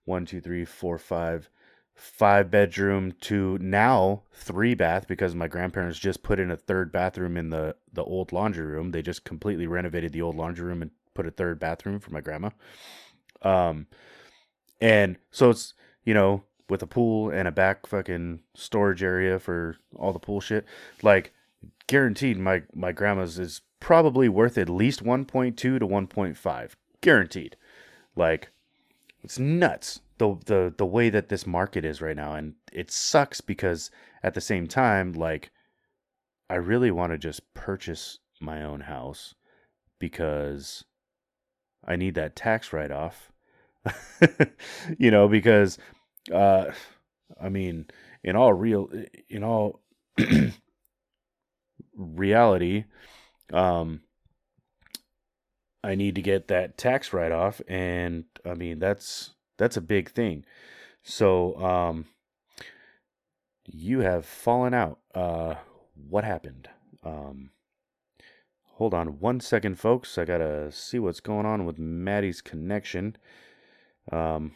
[0.05, 1.49] one two three four five
[1.93, 7.37] five bedroom to now three bath because my grandparents just put in a third bathroom
[7.37, 8.91] in the the old laundry room.
[8.91, 12.21] They just completely renovated the old laundry room and put a third bathroom for my
[12.21, 12.49] grandma.
[13.41, 13.87] Um
[14.79, 15.73] and so it's
[16.05, 20.39] you know with a pool and a back fucking storage area for all the pool
[20.39, 20.65] shit
[21.03, 21.33] like
[21.87, 27.57] guaranteed my my grandma's is probably worth at least 1.2 to 1.5 guaranteed.
[28.15, 28.49] Like
[29.23, 33.41] it's nuts the the the way that this market is right now and it sucks
[33.41, 33.91] because
[34.23, 35.51] at the same time like
[36.49, 39.33] I really want to just purchase my own house
[39.99, 40.83] because
[41.85, 43.31] I need that tax write off
[44.99, 45.79] you know because
[46.31, 46.65] uh
[47.41, 47.87] I mean
[48.23, 48.89] in all real
[49.27, 49.81] in all
[51.95, 52.85] reality
[53.53, 54.01] um
[55.83, 60.11] I need to get that tax write off and I mean that's that's a big
[60.11, 60.45] thing.
[61.03, 62.05] So um
[63.65, 64.99] you have fallen out.
[65.13, 65.55] Uh
[65.95, 66.69] what happened?
[67.03, 67.51] Um
[68.75, 70.17] hold on one second folks.
[70.17, 73.15] I got to see what's going on with Maddie's connection.
[74.11, 74.53] Um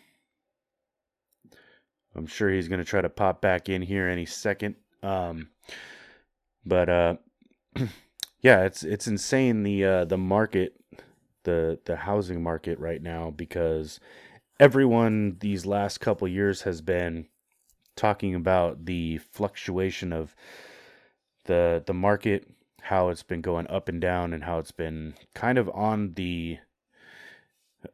[2.15, 4.75] I'm sure he's to try to pop back in here any second.
[5.01, 5.49] Um
[6.65, 7.15] but uh
[8.45, 10.75] yeah, it's it's insane the uh the market
[11.45, 13.99] the the housing market right now because
[14.60, 17.25] everyone these last couple years has been
[17.95, 20.36] talking about the fluctuation of
[21.45, 22.47] the the market
[22.81, 26.60] how it's been going up and down and how it's been kind of on the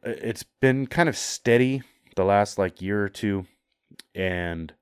[0.02, 1.82] it's been kind of steady
[2.16, 3.46] the last like year or two.
[4.14, 4.72] And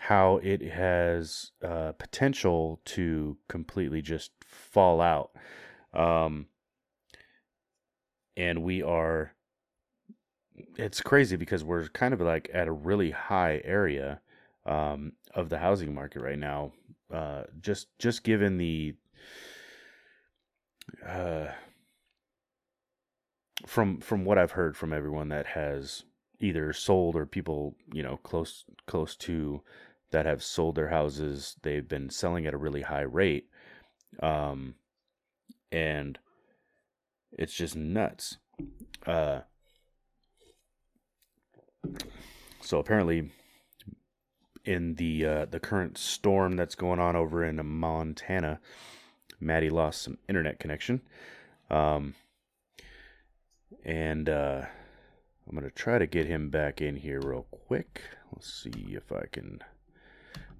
[0.00, 5.30] how it has uh, potential to completely just fall out.
[5.92, 6.46] Um,
[8.36, 9.32] and we are
[10.76, 14.20] it's crazy because we're kind of like at a really high area
[14.66, 16.72] um, of the housing market right now
[17.12, 18.94] uh, just just given the
[21.06, 21.46] uh,
[23.66, 26.04] from from what I've heard from everyone that has
[26.44, 29.62] either sold or people you know close close to
[30.10, 31.56] that have sold their houses.
[31.62, 33.48] They've been selling at a really high rate.
[34.22, 34.76] Um,
[35.72, 36.18] and
[37.32, 38.36] it's just nuts.
[39.04, 39.40] Uh,
[42.60, 43.32] so apparently,
[44.64, 48.60] in the uh, the current storm that's going on over in Montana,
[49.40, 51.00] Maddie lost some internet connection.
[51.70, 52.14] Um,
[53.84, 54.62] and uh,
[55.46, 58.02] I'm going to try to get him back in here real quick.
[58.32, 59.60] Let's see if I can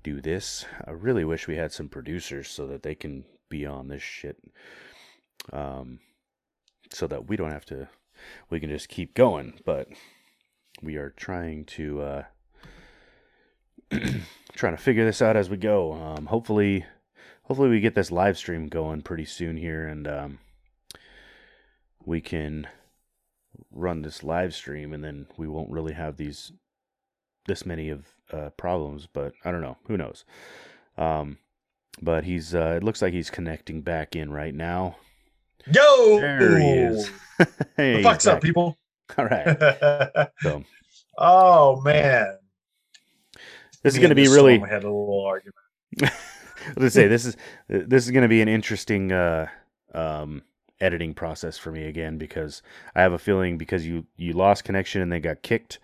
[0.03, 0.67] do this.
[0.87, 4.37] I really wish we had some producers so that they can be on this shit.
[5.53, 6.01] Um,
[6.93, 7.89] so that we don't have to,
[8.51, 9.55] we can just keep going.
[9.65, 9.89] But
[10.83, 12.23] we are trying to, uh,
[14.55, 15.95] trying to figure this out as we go.
[15.95, 16.85] Um, hopefully,
[17.45, 20.39] hopefully we get this live stream going pretty soon here and, um,
[22.07, 22.67] we can
[23.71, 26.53] run this live stream and then we won't really have these
[27.47, 29.77] this many of uh, problems but i don't know.
[29.87, 30.25] Who knows?
[30.97, 31.39] Um,
[32.01, 34.97] but he's uh, it looks like he's connecting back in right now.
[35.67, 37.11] Yo, there he is.
[37.77, 38.79] Hey, the fuck's up, people?
[39.19, 40.29] all right.
[40.41, 40.63] So.
[41.19, 42.39] Oh man,
[43.83, 45.57] this is going to be really storm had a little argument.
[46.77, 47.37] let's say this is
[47.69, 49.47] this is going to be an interesting uh,
[49.93, 50.43] um,
[50.85, 52.63] editing process for me again because
[52.95, 55.79] I have a feeling because you you lost connection and they got kicked,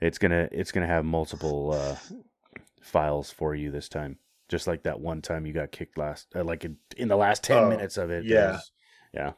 [0.00, 1.96] it's gonna it's gonna have multiple uh,
[2.82, 6.42] files for you this time, just like that one time you got kicked last, uh,
[6.44, 8.24] like in, in the last ten Oh, minutes of it.
[8.24, 8.52] yeah.
[8.52, 8.72] was-
[9.14, 9.32] yeah.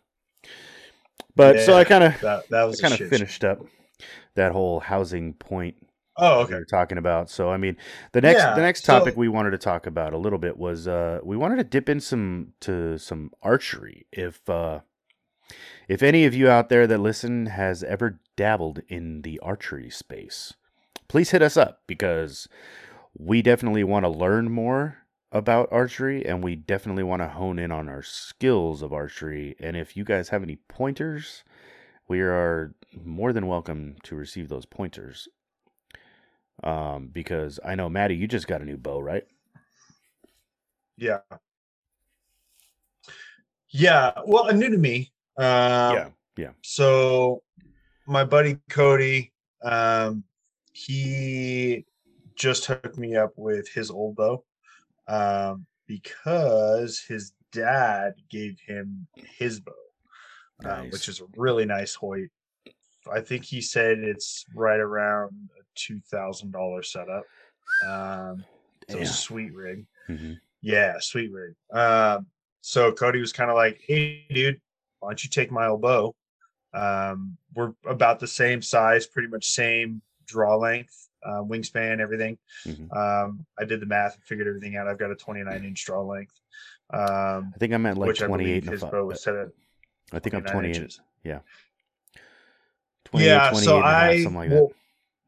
[1.34, 3.60] But so I kind of That that was kind of finished up
[4.34, 5.76] that whole housing point.
[6.18, 6.54] Oh, we okay.
[6.56, 7.30] were talking about.
[7.30, 7.76] So I mean,
[8.12, 10.58] the next Yeah, the next so- topic we wanted to talk about a little bit
[10.58, 14.06] was uh we wanted to dip in some to some archery.
[14.12, 14.80] If uh
[15.88, 20.54] if any of you out there that listen has ever dabbled in the archery space,
[21.08, 22.48] please hit us up because
[23.16, 24.98] we definitely want to learn more
[25.32, 29.56] about archery and we definitely want to hone in on our skills of archery.
[29.60, 31.44] And if you guys have any pointers,
[32.08, 35.28] we are more than welcome to receive those pointers.
[36.62, 39.24] Um, because I know Maddie, you just got a new bow, right?
[40.96, 41.20] Yeah.
[43.70, 44.12] Yeah.
[44.26, 45.11] Well, a new to me.
[45.38, 46.50] Um, yeah, yeah.
[46.62, 47.42] So
[48.06, 50.24] my buddy Cody, um,
[50.72, 51.84] he
[52.34, 54.44] just hooked me up with his old bow
[55.08, 59.06] um, because his dad gave him
[59.38, 59.72] his bow,
[60.64, 60.92] uh, Nice.
[60.92, 62.30] which is a really nice Hoyt.
[63.12, 67.24] I think he said it's right around a two thousand dollar setup.
[67.84, 68.44] Um,
[68.88, 69.86] it's a sweet rig.
[70.08, 70.38] Mhm.
[70.60, 71.54] Yeah, sweet rig.
[71.72, 72.26] Um,
[72.60, 74.60] so Cody was kind of like, "Hey, dude,
[75.02, 76.14] why don't you take my old bow?
[76.72, 82.38] Um, we're about the same size, pretty much same draw length, uh, wingspan, everything.
[82.64, 82.96] Mhm.
[82.96, 84.86] Um, I did the math and figured everything out.
[84.88, 86.32] I've got a 29 inch draw length,
[86.90, 89.48] um, I think I'm at like which 28 believe his bow was set at
[90.12, 90.76] I think I'm 28.
[90.76, 91.00] inches.
[91.24, 91.40] Yeah.
[93.06, 94.54] 28, Yeah, 28 so I something like that.
[94.56, 94.72] well,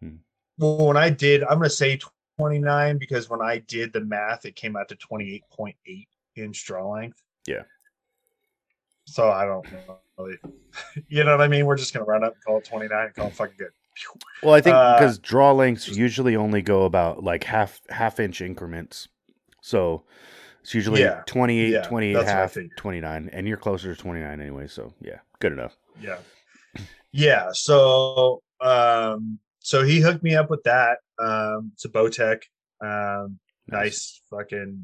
[0.00, 0.16] Hmm.
[0.58, 1.98] well, when I did, I'm gonna say
[2.38, 7.22] 29 because when I did the math, it came out to 28.8 inch draw length.
[7.46, 7.64] Yeah.
[9.06, 9.66] So I don't.
[10.18, 10.36] Really.
[11.08, 11.66] you know what I mean?
[11.66, 13.70] We're just gonna run up and call it 29 and call it fucking good.
[14.42, 18.40] Well, I think Uh, because draw lengths usually only go about like half half inch
[18.40, 19.08] increments.
[19.60, 20.04] So
[20.62, 22.76] it's usually Yeah, 28, yeah, 28 that's half, figured.
[22.76, 24.66] 29, and you're closer to 29 anyway.
[24.66, 25.76] So yeah, good enough.
[26.00, 26.18] Yeah.
[27.12, 27.50] Yeah.
[27.52, 30.98] So um so he hooked me up with that.
[31.18, 32.42] Um it's a Bowtech.
[32.80, 33.38] Um
[33.68, 34.82] nice fucking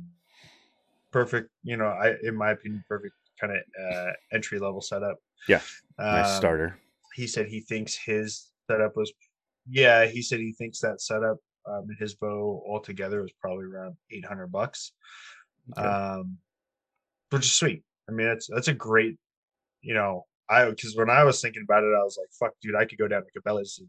[1.11, 5.16] perfect, you know, I in my opinion, perfect kind of uh entry level setup.
[5.48, 5.61] Yeah,
[5.98, 6.79] Nice Um, starter.
[7.14, 9.12] he said he thinks his setup was
[9.68, 13.94] yeah he said he thinks that setup um, and his bow altogether was probably around
[14.11, 14.92] 800 bucks
[15.77, 15.87] Okay.
[15.87, 16.38] um
[17.31, 19.17] which is sweet i mean that's that's a great
[19.83, 22.75] you know i because when i was thinking about it i was like fuck dude
[22.75, 23.88] i could go down to cabela's and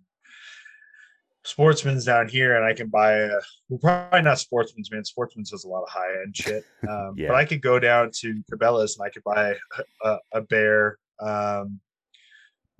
[1.43, 3.29] sportsman's down here and i can buy a
[3.69, 7.29] well, probably not sportsman's man sportsman's has a lot of high end shit um Yeah.
[7.29, 9.55] but i could go down to cabela's and i could buy
[10.03, 11.79] a, a, bear um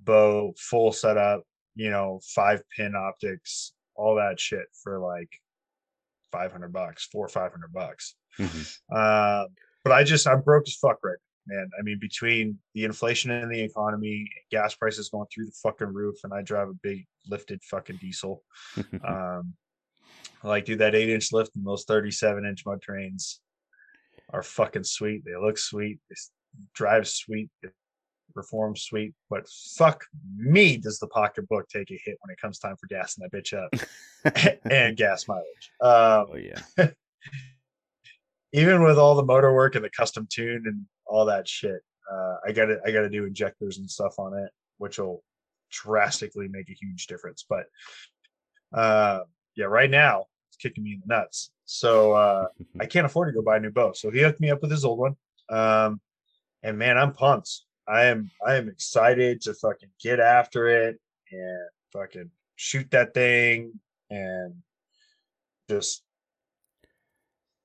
[0.00, 1.42] bow full setup
[1.74, 5.30] you know five pin optics all that shit for like
[6.30, 8.78] 500 bucks four or 500 bucks Mhm.
[8.92, 9.48] um
[9.84, 13.48] but i just i'm broke as fuck right man i mean between the inflation in
[13.48, 17.62] the economy gas prices going through the fucking roof and i drive a big lifted
[17.62, 18.42] fucking diesel.
[19.06, 19.54] Um
[20.44, 23.38] like dude that eight inch lift and those 37 inch mud terrains
[24.30, 25.24] are fucking sweet.
[25.24, 26.00] They look sweet.
[26.10, 26.16] They
[26.74, 27.48] drive sweet.
[27.62, 27.68] They,
[28.34, 30.04] reform sweet, but fuck
[30.36, 33.52] me, does the pocketbook take a hit when it comes time for gassing that bitch
[33.52, 35.70] up and gas mileage.
[35.80, 36.88] Um, Oh yeah.
[38.52, 42.36] even with all the motor work and the custom tune and all that shit, uh,
[42.46, 45.22] I got to I got to do injectors and stuff on it, which will
[45.70, 47.44] drastically make a huge difference.
[47.48, 47.64] But
[48.72, 49.20] uh,
[49.54, 51.50] yeah, right now it's kicking me in the nuts.
[51.66, 52.46] So uh,
[52.80, 53.92] I can't afford to go buy a new bow.
[53.92, 55.16] So he hooked me up with his old one.
[55.50, 56.00] Um,
[56.62, 57.60] and man, I'm pumped.
[57.86, 60.98] I am I am excited to fucking get after it
[61.30, 64.54] and fucking shoot that thing and
[65.68, 66.02] just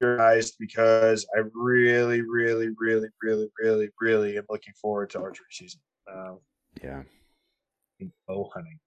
[0.02, 5.82] guys because I really, really, really, really, really, really am looking forward to archery season.
[6.12, 6.40] Um,
[6.84, 7.04] yeah.
[8.28, 8.80] bow hunting.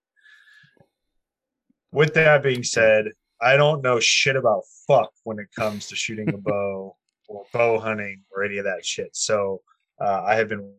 [1.93, 3.07] With that being said,
[3.43, 6.97] I don't know shit about fuck when it comes to shooting a bow
[7.29, 9.11] or bow hunting or any of that shit.
[9.13, 9.61] So
[10.01, 10.75] uh, I have been.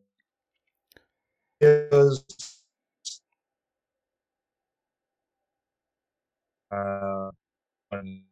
[6.71, 7.29] Uh,
[7.91, 8.23] on-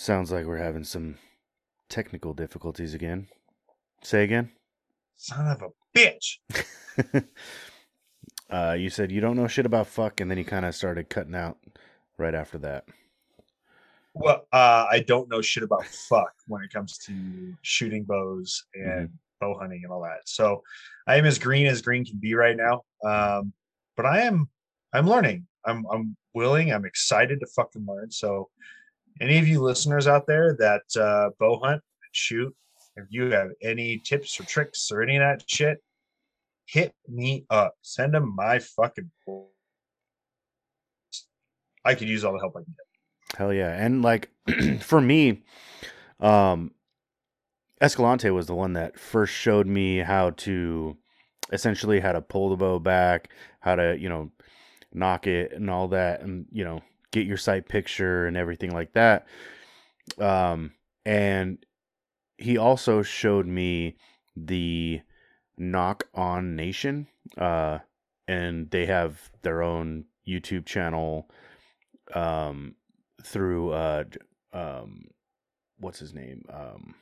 [0.00, 1.16] Sounds like we're having some
[1.90, 3.28] technical difficulties again.
[4.02, 4.50] Say again.
[5.18, 6.38] son of a bitch.
[8.50, 11.10] uh, you said you don't know shit about fuck, and then you kind of started
[11.10, 11.58] cutting out
[12.16, 12.86] right after that.
[14.14, 19.10] Well, uh, I don't know shit about fuck when it comes to shooting bows and
[19.38, 20.20] bow hunting and all that.
[20.24, 20.62] So
[21.06, 22.84] I am as green as green can be right now.
[23.04, 23.52] Um,
[23.98, 24.48] but I am
[24.94, 25.46] I'm learning.
[25.66, 26.72] I'm I'm willing.
[26.72, 28.10] I'm excited to fucking learn.
[28.10, 28.48] So
[29.20, 32.54] any of you listeners out there that uh, bow hunt and shoot,
[32.96, 35.82] if you have any tips or tricks or any of that shit,
[36.66, 37.74] hit me up.
[37.82, 39.10] Send them my fucking.
[41.84, 43.38] I could use all the help I can get.
[43.38, 43.72] Hell yeah.
[43.72, 44.30] And like
[44.80, 45.42] for me,
[46.18, 46.72] um
[47.80, 50.96] Escalante was the one that first showed me how to
[51.50, 54.30] essentially how to pull the bow back, how to, you know,
[54.92, 56.80] nock it and all that and, you know,
[57.10, 59.26] get your sight picture and everything like that.
[60.18, 60.72] Um
[61.04, 61.58] and
[62.36, 63.96] he also showed me
[64.36, 65.00] the
[65.58, 67.06] Nock On Nation
[67.36, 67.78] uh
[68.28, 71.28] and they have their own YouTube channel
[72.14, 72.74] um
[73.22, 74.04] through uh
[74.52, 75.08] um
[75.78, 76.44] what's his name?
[76.52, 76.94] Um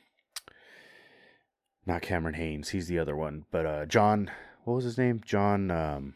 [1.85, 4.31] not Cameron Hanes he's the other one but uh John
[4.63, 5.21] what was his name?
[5.25, 6.15] John um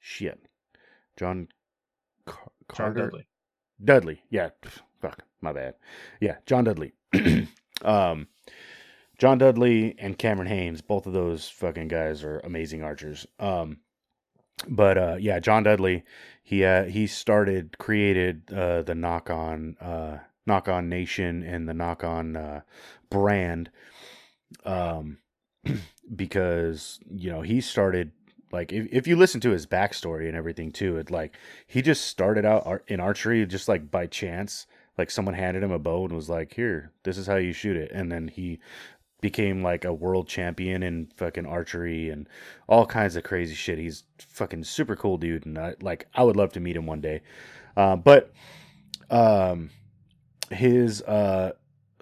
[0.00, 0.40] shit.
[1.16, 1.48] John
[2.28, 3.06] Car- John Carter?
[3.06, 3.26] Dudley.
[3.82, 4.50] Dudley yeah.
[5.00, 5.74] Fuck my bad.
[6.20, 6.92] Yeah John Dudley.
[7.84, 8.26] Um
[9.18, 13.26] John Dudley and Cameron Hanes both of those fucking guys are amazing archers.
[13.38, 13.78] Um
[14.68, 16.02] but uh yeah John Dudley
[16.42, 21.74] he uh he started created uh the Nock On uh Nock On nation and the
[21.74, 22.60] Nock On uh
[23.10, 23.70] brand
[24.64, 25.18] um
[26.16, 28.10] because you know he started
[28.52, 31.36] like if, if you listen to his backstory and everything too it like
[31.66, 35.78] he just started out in archery just like by chance like someone handed him a
[35.78, 38.58] bow and was like here this is how you shoot it and then he
[39.20, 42.28] became like a world champion in fucking archery and
[42.68, 43.78] all kinds of crazy shit.
[43.78, 47.00] He's fucking super cool dude, and I, like I would love to meet him one
[47.00, 47.22] day.
[47.76, 48.32] Uh, but
[49.10, 49.70] um,
[50.50, 51.52] his uh,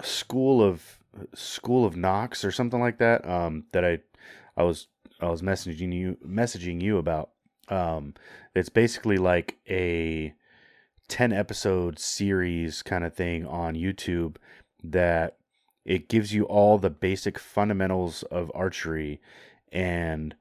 [0.03, 0.99] school of
[1.35, 4.01] school of Knox or something like that um, that I
[4.57, 4.89] I was
[5.21, 7.31] I was messaging you messaging you about.
[7.69, 8.15] Um,
[8.55, 10.35] it's basically like a
[11.09, 14.37] ten episode series kind of thing on YouTube
[14.83, 15.37] that
[15.85, 19.21] it gives you all the basic fundamentals of archery
[19.73, 20.35] and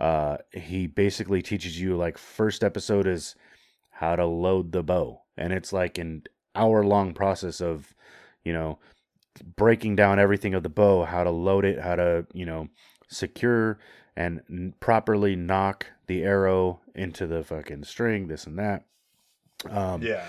[0.00, 3.34] uh he basically teaches you like first episode is
[3.90, 6.22] how to load the bow and it's like an
[6.54, 7.94] hour long process of
[8.44, 8.78] you know
[9.56, 12.68] breaking down everything of the bow how to load it how to you know
[13.08, 13.78] secure
[14.16, 18.84] and n- properly nock the arrow into the fucking string this and that
[19.70, 20.24] um Yeah.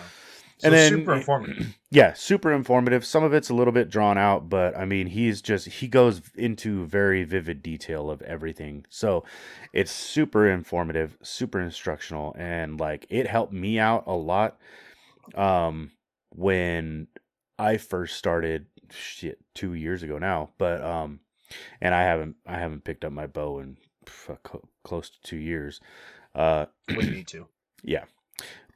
[0.60, 1.76] So and then super informative.
[1.92, 3.06] yeah, super informative.
[3.06, 6.20] Some of it's a little bit drawn out, but I mean, he's just he goes
[6.34, 8.86] into very vivid detail of everything.
[8.90, 9.24] So
[9.72, 14.58] it's super informative, super instructional, and like it helped me out a lot.
[15.36, 15.92] Um,
[16.30, 17.08] when
[17.60, 21.20] I first started, shit, two years ago now, but um,
[21.82, 23.78] and I haven't I haven't picked up my bow in
[24.84, 25.80] close to two years.
[26.36, 27.48] Uh, we need to.
[27.84, 28.06] yeah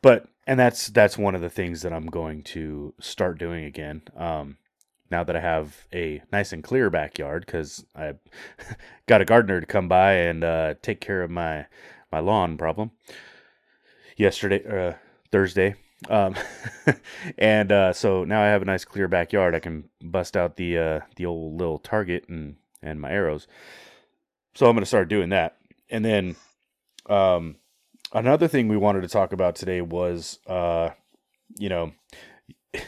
[0.02, 4.02] but and that's that's one of the things that i'm going to start doing again
[4.16, 4.58] um
[5.10, 8.14] now that i have a nice and clear backyard because i
[9.08, 11.66] got a gardener to come by and uh take care of my
[12.12, 12.92] my lawn problem
[14.18, 14.94] yesterday uh
[15.32, 15.76] thursday
[16.10, 16.34] Um,
[17.38, 19.54] and uh, so now I have a nice clear backyard.
[19.54, 23.48] I can bust out the uh, the old little target and and my arrows.
[24.54, 25.58] So I'm going to start doing that.
[25.90, 26.36] And then
[27.08, 27.58] um,
[28.14, 30.90] another thing we wanted to talk about today was, uh,
[31.58, 31.92] you know,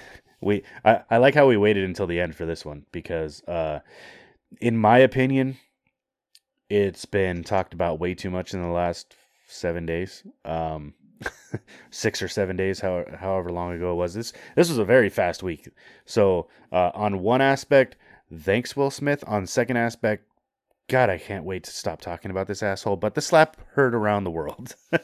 [0.41, 3.79] we I, I like how we waited until the end for this one because, uh,
[4.61, 5.57] in my opinion,
[6.69, 9.15] it's been talked about way too much in the last
[9.47, 10.23] seven days.
[10.45, 10.93] Um,
[11.89, 14.13] six or seven days, however, however long ago it was.
[14.13, 15.69] This this was a very fast week.
[16.05, 17.95] So uh, on one aspect,
[18.39, 19.23] thanks Will Smith.
[19.27, 20.25] On second aspect,
[20.89, 22.97] God, I can't wait to stop talking about this asshole.
[22.97, 24.75] But the slap heard around the world.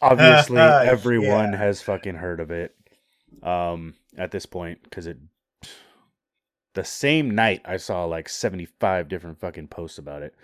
[0.00, 1.58] Obviously, everyone yeah.
[1.58, 2.74] has fucking heard of it
[3.42, 5.18] um, at this point because it.
[6.74, 10.34] The same night, I saw like seventy-five different fucking posts about it,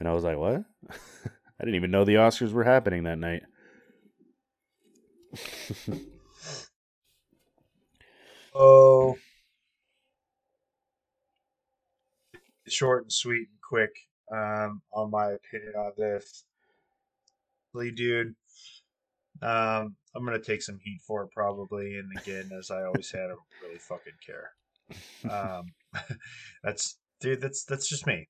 [0.00, 3.44] and I was like, "What?" I didn't even know the Oscars were happening that night.
[8.54, 9.16] oh.
[12.72, 13.94] Short and sweet and quick
[14.32, 16.44] um, on my opinion on this.
[17.74, 18.34] Lee, dude,
[19.40, 23.24] um, I'm gonna take some heat for it probably, and again, as I always had,
[23.24, 24.50] I don't really fucking care.
[25.30, 25.72] Um,
[26.62, 28.28] that's dude, that's that's just me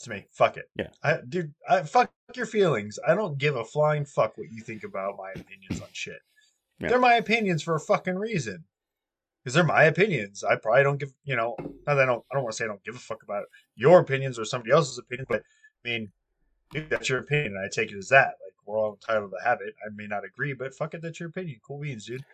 [0.00, 0.26] to me.
[0.32, 0.64] Fuck it.
[0.76, 0.88] Yeah.
[1.02, 2.98] I, dude, I, fuck your feelings.
[3.06, 6.20] I don't give a flying fuck what you think about my opinions on shit.
[6.78, 6.88] Yeah.
[6.88, 8.64] They're my opinions for a fucking reason.
[9.42, 10.44] Because they're my opinions.
[10.44, 12.64] I probably don't give, you know, not that I don't, I don't want to say
[12.64, 15.42] I don't give a fuck about your opinions or somebody else's opinion, but
[15.84, 16.12] I mean,
[16.72, 17.56] dude, that's your opinion.
[17.56, 18.34] And I take it as that.
[18.44, 19.74] Like, we're all entitled to have it.
[19.84, 21.58] I may not agree, but fuck it, that's your opinion.
[21.66, 22.24] Cool beans, dude.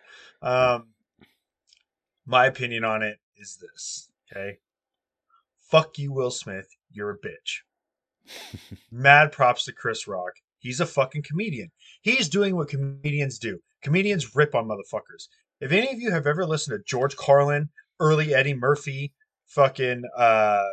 [0.41, 0.87] Um,
[2.25, 4.57] my opinion on it is this, okay?
[5.59, 6.67] Fuck you, Will Smith.
[6.91, 7.61] You're a bitch.
[8.91, 10.33] Mad props to Chris Rock.
[10.59, 11.71] He's a fucking comedian.
[12.01, 13.59] He's doing what comedians do.
[13.81, 15.27] Comedians rip on motherfuckers.
[15.59, 19.13] If any of you have ever listened to George Carlin, early Eddie Murphy,
[19.45, 20.63] fucking uh,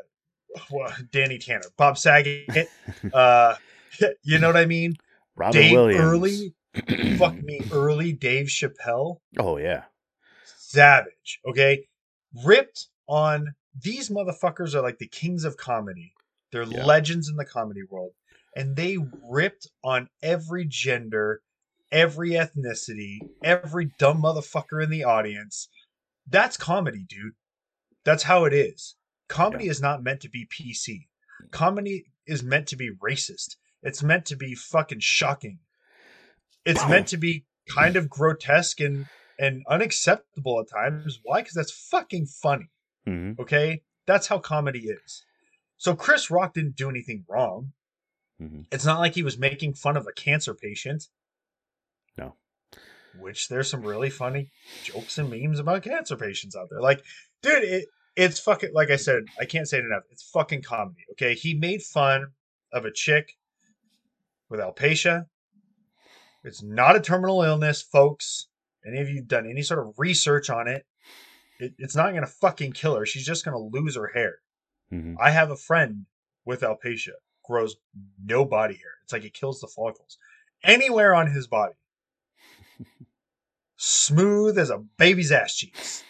[1.11, 2.69] Danny Tanner, Bob Saget,
[3.13, 3.55] uh,
[4.23, 4.95] you know what I mean?
[5.37, 6.05] Robin Dave Williams.
[6.05, 6.55] Early,
[7.19, 9.19] fuck me, early Dave Chappelle.
[9.39, 9.85] Oh yeah,
[10.45, 11.41] savage.
[11.47, 11.87] Okay,
[12.45, 16.15] ripped on these motherfuckers are like the kings of comedy.
[16.53, 16.85] They're yeah.
[16.85, 18.13] legends in the comedy world.
[18.57, 21.43] And they ripped on every gender,
[21.95, 25.69] every ethnicity, every dumb motherfucker in the audience.
[26.29, 27.35] That's comedy, dude.
[28.05, 28.97] That's how it is.
[29.29, 29.71] Comedy yeah.
[29.71, 31.07] is not meant to be PC.
[31.53, 33.57] Comedy is meant to be racist.
[33.83, 35.61] It's meant to be fucking shocking.
[36.67, 39.07] It's meant to be kind of grotesque and
[39.39, 41.21] and unacceptable at times.
[41.23, 41.41] Why?
[41.41, 42.71] Because that's fucking funny.
[43.07, 43.41] Mm-hmm.
[43.41, 45.25] Okay, that's how comedy is.
[45.77, 47.73] So Chris Rock didn't do anything wrong.
[48.41, 48.63] Mm-hmm.
[48.73, 51.09] It's not like he was making fun of a cancer patient.
[52.17, 52.37] No.
[53.19, 54.51] Which there's some really funny
[54.83, 56.81] jokes and memes about cancer patients out there.
[56.81, 57.03] Like,
[57.43, 60.03] dude, it, it's fucking like I said, I can't say it enough.
[60.11, 61.05] It's fucking comedy.
[61.13, 62.29] Okay, he made fun
[62.73, 63.37] of a chick
[64.49, 65.27] with alopecia.
[66.43, 68.49] It's not a terminal illness, folks.
[68.87, 70.85] Any of you done any sort of research on it?
[71.59, 73.07] it, it's not going to fucking kill her.
[73.07, 74.37] She's just going to lose her hair.
[74.93, 75.15] Mm-hmm.
[75.21, 76.07] I have a friend
[76.45, 77.77] with alopecia, grows
[78.23, 78.93] no body hair.
[79.03, 80.19] It's like it kills the follicles
[80.63, 81.75] anywhere on his body.
[83.77, 86.05] Smooth as a baby's ass cheeks.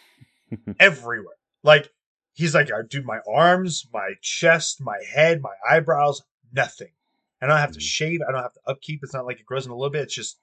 [0.78, 1.34] Everywhere.
[1.62, 1.90] Like,
[2.32, 6.92] he's like, I do my arms, my chest, my head, my eyebrows, nothing.
[7.40, 7.84] I don't have to mm-hmm.
[7.84, 8.20] shave.
[8.26, 9.00] I don't have to upkeep.
[9.02, 10.02] It's not like it grows in a little bit.
[10.02, 10.38] It's just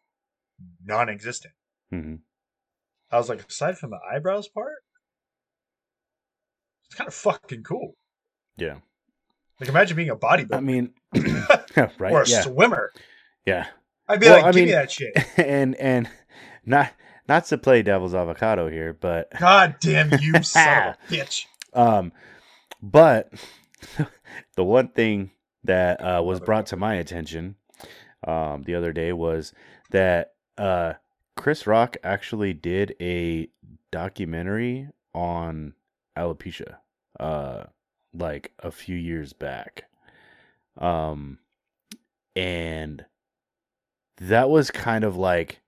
[0.85, 1.53] non existent.
[1.93, 2.15] Mm-hmm.
[3.11, 4.83] I was like, aside from the eyebrows part,
[6.85, 7.95] it's kind of fucking cool.
[8.57, 8.77] Yeah.
[9.59, 10.55] Like imagine being a bodybuilder.
[10.55, 10.93] I mean,
[11.99, 12.11] right?
[12.11, 12.41] Or a yeah.
[12.41, 12.91] swimmer.
[13.45, 13.67] Yeah.
[14.11, 15.17] I'd be well, like, give mean, me that shit.
[15.37, 16.09] And and
[16.65, 16.91] not
[17.27, 21.45] not to play devil's avocado here, but God damn you, son of a bitch.
[21.73, 22.11] Um,
[22.81, 23.31] but
[24.55, 25.31] the one thing
[25.63, 27.55] that uh, was brought to my attention
[28.27, 29.53] um, the other day was
[29.91, 30.93] that uh,
[31.37, 33.47] Chris Rock actually did a
[33.91, 35.73] documentary on
[36.17, 36.77] alopecia
[37.19, 37.63] uh
[38.13, 39.85] like a few years back
[40.77, 41.37] um
[42.35, 43.05] and
[44.17, 45.61] that was kind of like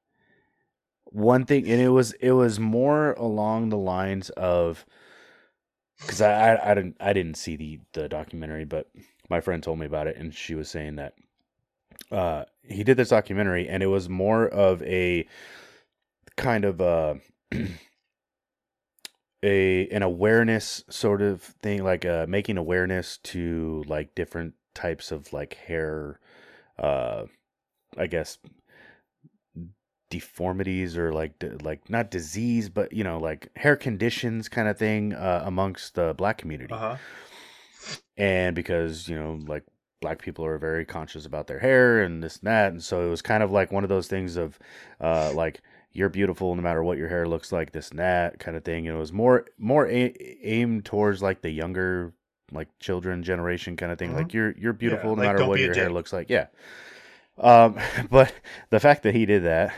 [1.06, 4.86] one thing and it was it was more along the lines of
[6.00, 8.90] because I, I, I didn't I didn't see the the documentary, but
[9.30, 11.14] my friend told me about it, and she was saying that
[12.12, 15.28] uh, he did this documentary, and it was more of a
[16.36, 17.16] kind of uh,
[17.54, 17.68] a
[19.44, 25.32] a an awareness sort of thing, like uh, making awareness to like different types of
[25.32, 26.20] like hair,
[26.78, 27.24] uh,
[27.98, 28.38] I guess
[30.10, 31.34] deformities or like
[31.64, 36.14] like not disease, but you know like hair conditions kind of thing uh, amongst the
[36.16, 36.74] black community.
[36.74, 36.98] Uh huh.
[38.18, 39.64] and because you know like
[40.02, 43.10] black people are very conscious about their hair and this and that and so it
[43.10, 44.60] was kind of like one of those things of
[45.02, 45.62] uh like
[45.94, 48.86] you're beautiful no matter what your hair looks like this and that kind of thing
[48.88, 50.14] and it was more more a-
[50.46, 52.14] aimed towards like the younger
[52.52, 54.18] like children generation kind of thing Mhm.
[54.18, 56.48] like you're you're beautiful no like, matter what your hair looks like yeah
[57.38, 57.78] um
[58.10, 58.34] but
[58.70, 59.74] the fact that he did that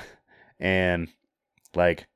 [0.59, 1.07] and
[1.75, 2.07] like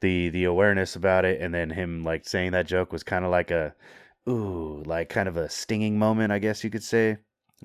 [0.00, 3.30] the the awareness about it and then him like saying that joke was kind of
[3.30, 3.74] like a
[4.28, 7.16] ooh like kind of a stinging moment i guess you could say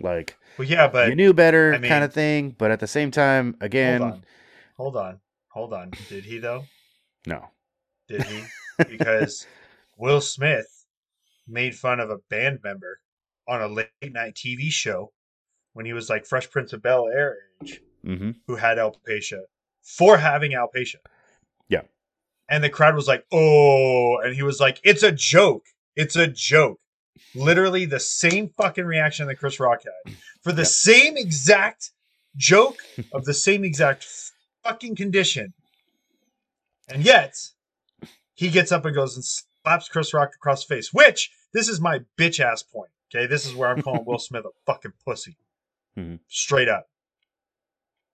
[0.02, 2.88] like Well, yeah, but you knew better I mean- kind of thing but at the
[2.88, 4.24] same time again hold on,
[4.78, 5.92] hold on, hold on.
[6.10, 6.66] Did he though?
[7.26, 7.50] no
[8.08, 8.44] Did he?
[8.90, 9.48] Because
[9.98, 10.68] Will Smith
[11.48, 13.00] made fun of a band member
[13.48, 15.14] on a late night TV show
[15.76, 19.42] when he was like Fresh Prince of Bel Air age, mm-hmm who had alopecia
[19.84, 20.96] for having alopecia.
[21.70, 21.82] Yeah.
[22.50, 25.66] And the crowd was like, "Oh," and he was like, "It's a joke.
[25.96, 26.80] It's a joke."
[27.34, 30.68] Literally the same fucking reaction that Chris Rock had for the Yep.
[30.68, 31.92] same exact
[32.38, 32.78] joke
[33.14, 34.06] of the same exact
[34.64, 35.54] fucking condition.
[36.88, 37.36] And yet,
[38.34, 41.80] he gets up and goes and slaps Chris Rock across the face, which this is
[41.82, 42.92] my bitch ass point.
[43.14, 45.38] Okay, this is where I'm calling Will Smith a fucking pussy.
[45.98, 46.20] Mhm.
[46.28, 46.88] Straight up.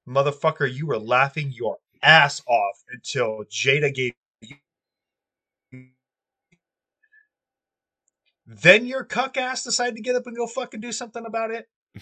[0.07, 4.55] Motherfucker, you were laughing your ass off until Jada gave you.
[8.45, 11.67] Then your cuck ass decided to get up and go fucking do something about it.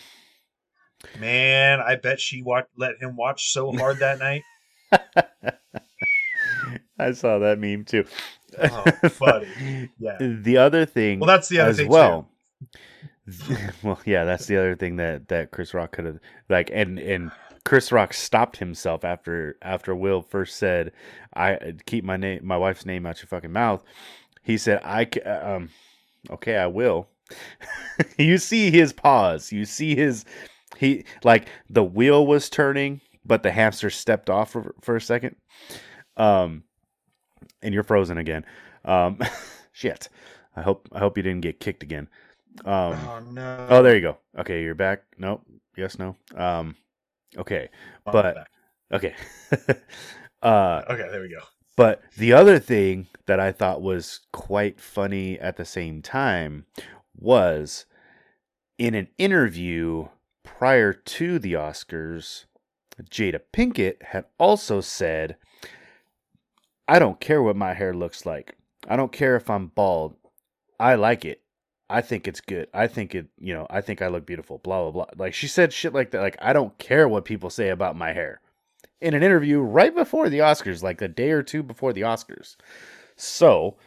[1.20, 4.42] Man, I bet she wa- let him watch so hard that night.
[6.98, 8.04] i saw that meme too
[8.62, 8.84] Oh,
[9.20, 9.48] buddy.
[10.00, 10.18] Yeah.
[10.20, 12.28] the other thing Well, that's the other as thing well.
[13.84, 16.20] well, yeah, that's the other thing that that Chris Rock could have
[16.50, 17.32] like, and and
[17.66, 20.92] Chris Rock stopped himself after after Will first said,
[21.36, 23.84] "I keep my name, my wife's name out your fucking mouth."
[24.42, 25.70] He said, "I ca- um,
[26.30, 27.08] okay, I will."
[28.18, 29.52] you see his pause.
[29.52, 30.26] You see his
[30.78, 35.36] he like the wheel was turning, but the hamster stepped off for, for a second.
[36.18, 36.64] Um,
[37.62, 38.46] and you're frozen again.
[38.86, 39.20] Um,
[39.72, 40.10] shit.
[40.56, 42.10] I hope I hope you didn't get kicked again.
[42.66, 43.68] Um, Oh no.
[43.70, 44.18] oh, there you go.
[44.38, 45.04] Okay, you're back.
[45.18, 45.46] Nope.
[45.78, 45.98] Yes.
[46.00, 46.16] No.
[46.36, 46.76] Um,
[47.38, 47.70] okay.
[48.06, 48.48] But-.
[48.92, 49.14] Okay.
[50.42, 51.42] uh, okay, there we go.
[51.78, 56.66] but the other thing that I thought was quite funny at the same time
[57.16, 57.86] was
[58.80, 60.08] in an interview
[60.44, 62.46] prior to the Oscars,
[63.04, 65.36] Jada Pinkett had also said,
[66.88, 68.56] I don't care what my hair looks like.
[68.88, 70.16] I don't care if I'm bald.
[70.80, 71.42] I like it.
[71.90, 72.68] I think it's good.
[72.74, 75.06] I think it, you know, I think I look beautiful, blah, blah, blah.
[75.18, 76.22] Like she said shit like that.
[76.22, 78.42] Like, I don't care what people say about my hair
[79.02, 82.56] in an interview right before the Oscars, like a day or two before the Oscars.
[83.16, 83.78] So,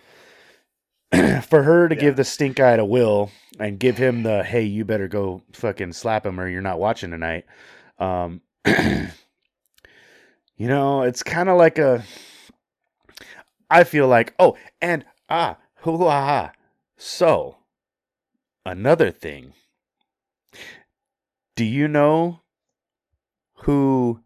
[1.43, 2.01] for her to Yeah.
[2.01, 3.31] give the stink eye to Will
[3.61, 7.11] and give him the hey, you better go fucking slap him or you're not watching
[7.11, 7.45] tonight.
[7.99, 9.09] Um, you
[10.59, 12.05] know, it's kind of like a.
[13.71, 16.53] I feel like oh, and ah, hoo ha ha.
[16.97, 17.57] So,
[18.67, 19.55] another thing.
[21.57, 22.43] Do you know
[23.65, 24.23] who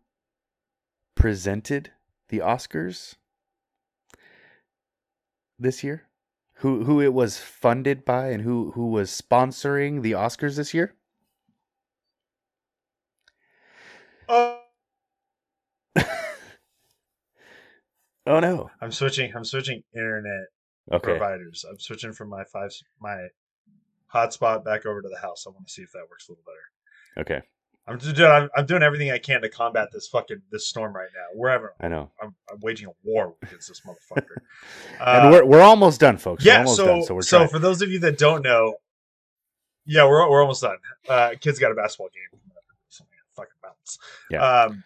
[1.16, 1.91] presented
[2.28, 3.16] the Oscars
[5.59, 6.09] this year?
[6.61, 10.97] Who who it was funded by and who who was sponsoring the Oscars this year?
[14.28, 14.62] Oh,
[18.24, 18.70] Oh no.
[18.80, 19.34] I'm switching.
[19.34, 20.47] I'm switching internet
[20.91, 21.26] Okay.
[21.30, 21.64] providers.
[21.68, 23.28] I'm switching from my five my
[24.13, 25.45] hotspot back over to the house.
[25.47, 27.21] I want to see if that works a little better.
[27.37, 27.47] Okay.
[27.89, 28.31] I'm just doing.
[28.31, 31.39] I'm, I'm doing everything I can to combat this fucking this storm right now.
[31.39, 32.11] Wherever I know.
[32.21, 34.39] I'm, I'm waging a war against this motherfucker.
[35.01, 36.45] and Uh, we're we're almost done, folks.
[36.45, 36.59] we're yeah.
[36.59, 37.03] almost So done.
[37.05, 38.75] So so for those of you that don't know,
[39.85, 40.79] yeah, we're we're almost done.
[41.09, 42.41] Uh, kids got a basketball game.
[42.41, 42.65] coming up.
[42.89, 43.99] Something fucking bounce.
[44.31, 44.65] Yeah.
[44.65, 44.83] Um.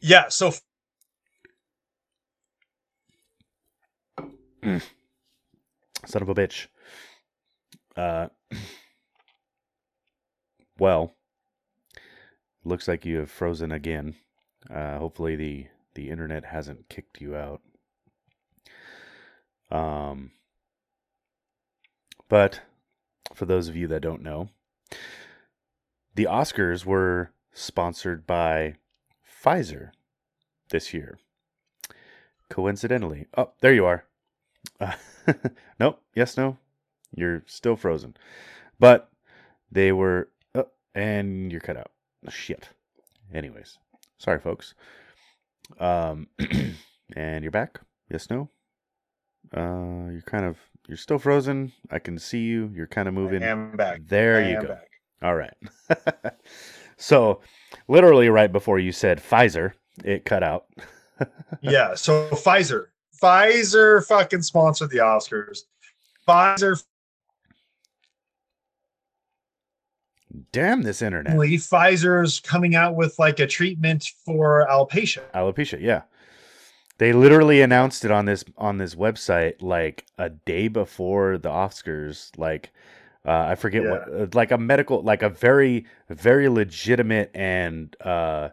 [0.00, 0.28] Yeah.
[0.28, 0.52] So
[6.06, 6.68] Son of a bitch.
[7.96, 8.28] Uh,
[10.78, 11.14] well,
[12.64, 14.14] looks like you have frozen again.
[14.70, 17.60] Uh, hopefully the the internet hasn't kicked you out.
[19.70, 20.30] Um,
[22.28, 22.60] but
[23.34, 24.48] for those of you that don't know,
[26.14, 28.76] the Oscars were sponsored by
[29.44, 29.90] Pfizer
[30.70, 31.18] this year.
[32.48, 34.04] Coincidentally, oh, there you are.
[34.80, 34.94] Uh,
[35.80, 36.00] nope.
[36.14, 36.36] Yes.
[36.36, 36.58] No.
[37.14, 38.16] You're still frozen.
[38.78, 39.10] But
[39.70, 40.28] they were.
[40.54, 41.90] Oh, and you're cut out.
[42.28, 42.68] Shit.
[43.32, 43.78] Anyways,
[44.18, 44.74] sorry, folks.
[45.78, 46.28] Um,
[47.16, 47.80] and you're back.
[48.10, 48.48] Yes, no.
[49.56, 50.58] Uh, you're kind of
[50.88, 51.72] you're still frozen.
[51.90, 52.70] I can see you.
[52.74, 53.42] You're kind of moving.
[53.42, 54.00] I am back.
[54.06, 54.68] There I you go.
[54.68, 54.88] back.
[55.22, 55.54] All right.
[56.96, 57.40] so,
[57.88, 59.72] literally right before you said Pfizer,
[60.04, 60.66] it cut out.
[61.60, 61.94] Yeah.
[61.94, 62.86] So Pfizer,
[63.22, 65.60] Pfizer fucking sponsored the Oscars.
[66.26, 66.82] Pfizer,
[70.52, 71.36] Damn this internet.
[71.36, 75.22] Pfizer's coming out with like a treatment for alopecia.
[75.34, 76.02] Alopecia, yeah.
[76.98, 82.30] They literally announced it on this on this website like a day before the Oscars.
[82.38, 82.72] Like
[83.26, 88.50] uh, I forget what, uh, like a medical, like a very very legitimate and uh,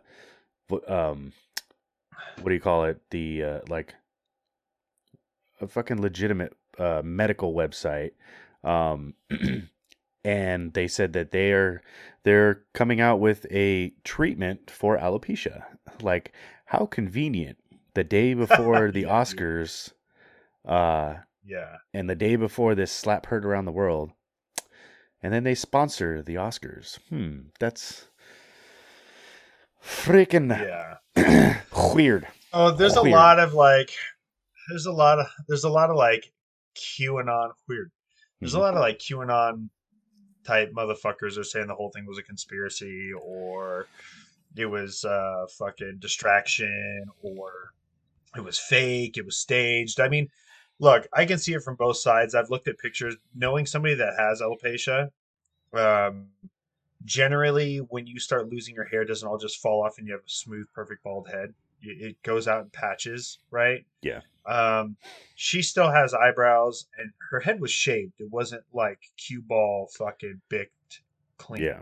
[0.87, 1.31] um,
[2.41, 3.01] what do you call it?
[3.11, 3.93] The uh, like
[5.61, 8.11] a fucking legitimate uh, medical website.
[8.63, 9.13] Um,
[10.23, 11.81] and they said that they're
[12.23, 15.63] they're coming out with a treatment for alopecia.
[16.01, 16.33] Like
[16.65, 17.57] how convenient
[17.93, 19.91] the day before the Oscars
[20.65, 21.15] uh
[21.45, 21.77] Yeah.
[21.93, 24.11] and the day before this slap heard around the world.
[25.21, 26.97] And then they sponsor the Oscars.
[27.09, 28.07] Hmm, that's
[29.83, 30.49] freaking
[31.15, 31.61] Yeah.
[31.93, 32.27] weird.
[32.53, 33.91] Oh, there's a lot of like,
[34.69, 36.31] there's a lot of, there's a lot of like
[36.77, 37.91] QAnon weird.
[38.39, 38.61] There's a Mhm.
[38.61, 39.69] lot of like QAnon
[40.43, 43.87] type motherfuckers are saying the whole thing was a conspiracy or
[44.55, 47.73] it was uh fucking distraction or
[48.35, 49.99] it was fake, it was staged.
[49.99, 50.29] I mean,
[50.79, 52.35] look, I can see it from both sides.
[52.35, 55.09] I've looked at pictures knowing somebody that has alopecia.
[55.73, 56.27] Um
[57.05, 60.21] generally when you start losing your hair doesn't all just fall off and you have
[60.21, 61.53] a smooth perfect bald head.
[61.81, 63.85] It goes out in patches, right?
[64.01, 64.21] Yeah.
[64.45, 64.97] Um,
[65.35, 68.13] she still has eyebrows, and her head was shaved.
[68.19, 71.01] It wasn't like cue ball fucking bicked
[71.37, 71.63] clean.
[71.63, 71.81] Yeah.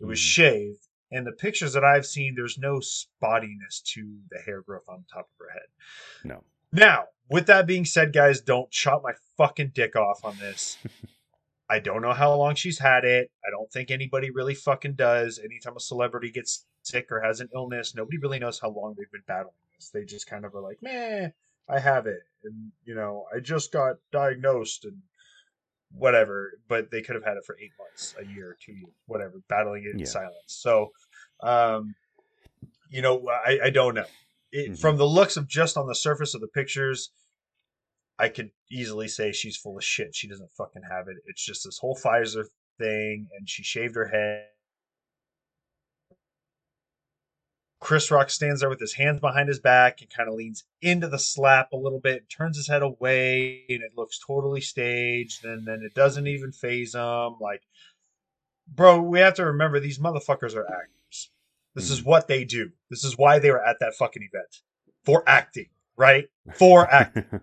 [0.00, 0.24] It was Mhm.
[0.24, 0.88] shaved.
[1.10, 5.28] And the pictures that I've seen, there's no spottiness to the hair growth on top
[5.28, 5.68] of her head.
[6.24, 6.44] No.
[6.70, 10.76] Now, with that being said, guys, don't chop my fucking dick off on this.
[11.70, 13.30] I don't know how long she's had it.
[13.46, 15.38] I don't think anybody really fucking does.
[15.38, 19.10] Anytime a celebrity gets sick or has an illness, nobody really knows how long they've
[19.12, 19.90] been battling this.
[19.90, 21.28] They just kind of are like, meh,
[21.68, 22.20] I have it.
[22.44, 24.96] And, you know, I just got diagnosed and
[25.92, 26.52] whatever.
[26.68, 29.84] But they could have had it for eight months, a year, two years, whatever, battling
[29.84, 30.06] it in Yeah.
[30.06, 30.36] silence.
[30.46, 30.92] So,
[31.42, 31.94] um,
[32.90, 34.06] you know, I, I don't know.
[34.50, 34.80] It, Mhm.
[34.80, 37.10] From the looks of just on the surface of the pictures,
[38.18, 40.14] I could easily say she's full of shit.
[40.14, 41.16] She doesn't fucking have it.
[41.26, 42.44] It's just this whole Pfizer
[42.78, 44.48] thing, and she shaved her head.
[47.80, 51.08] Chris Rock stands there with his hands behind his back and kind of leans into
[51.08, 55.44] the slap a little bit, turns his head away, and it looks totally staged.
[55.44, 57.36] And then it doesn't even phase him.
[57.40, 57.62] Like,
[58.66, 61.30] bro, we have to remember these motherfuckers are actors.
[61.74, 62.08] This is hmm.
[62.08, 62.70] what they do.
[62.90, 64.62] This is why they were at that fucking event
[65.04, 66.28] for acting, right?
[66.54, 67.40] For acting.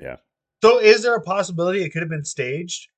[0.00, 0.16] Yeah.
[0.62, 2.88] So is there a possibility it could have been staged?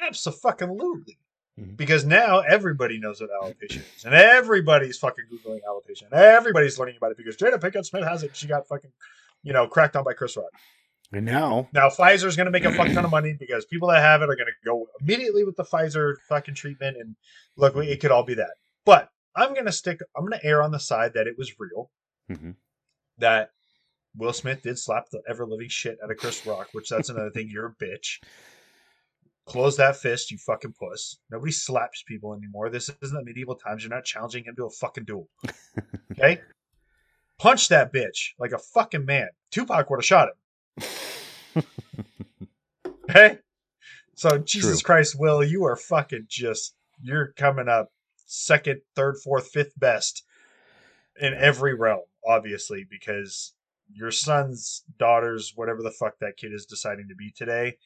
[0.00, 1.18] Absolutely.
[1.60, 1.76] Mhm.
[1.76, 4.04] Because now everybody knows what alopecia is.
[4.04, 6.04] And everybody's fucking Googling alopecia.
[6.04, 8.34] And everybody's learning about it because Jada Pinkett Smith has it.
[8.34, 8.92] She got fucking,
[9.42, 10.50] you know, cracked on by Chris Rock.
[11.12, 14.22] and now, Now Pfizer's gonna make a fuck ton of money because people that have
[14.22, 17.16] it are gonna go immediately with the Pfizer fucking treatment and
[17.56, 18.54] look it could all be that.
[18.84, 21.90] But I'm gonna stick I'm gonna err on the side that it was real.
[22.30, 22.54] Mhm.
[23.18, 23.50] That
[24.16, 27.30] Will Smith did slap the ever living shit out of Chris Rock, which that's another
[27.30, 27.48] thing.
[27.48, 28.20] You're a bitch.
[29.50, 31.18] Close that fist, you fucking puss.
[31.28, 32.70] Nobody slaps people anymore.
[32.70, 33.82] This isn't the medieval times.
[33.82, 35.28] You're not challenging him to a fucking duel.
[36.12, 36.40] Okay?
[37.38, 39.28] Punch that bitch like a fucking man.
[39.50, 41.64] Tupac would have shot him.
[43.10, 43.38] Okay?
[44.14, 44.86] So Jesus True.
[44.86, 47.90] Christ, Will, you are fucking just you're coming up
[48.26, 50.22] second, third, fourth, fifth best
[51.20, 53.54] in every realm, obviously, because
[53.92, 57.78] your son's daughter's whatever the fuck that kid is deciding to be today,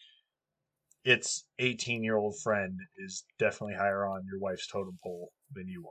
[1.05, 5.87] its 18 year old friend is definitely higher on your wife's totem pole than you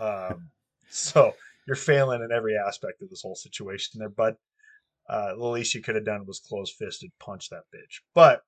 [0.00, 0.30] are.
[0.30, 0.50] Um,
[0.88, 1.34] so
[1.66, 4.36] you're failing in every aspect of this whole situation there, bud.
[5.08, 8.00] Uh, the least you could have done was close fisted punch that bitch.
[8.14, 8.42] But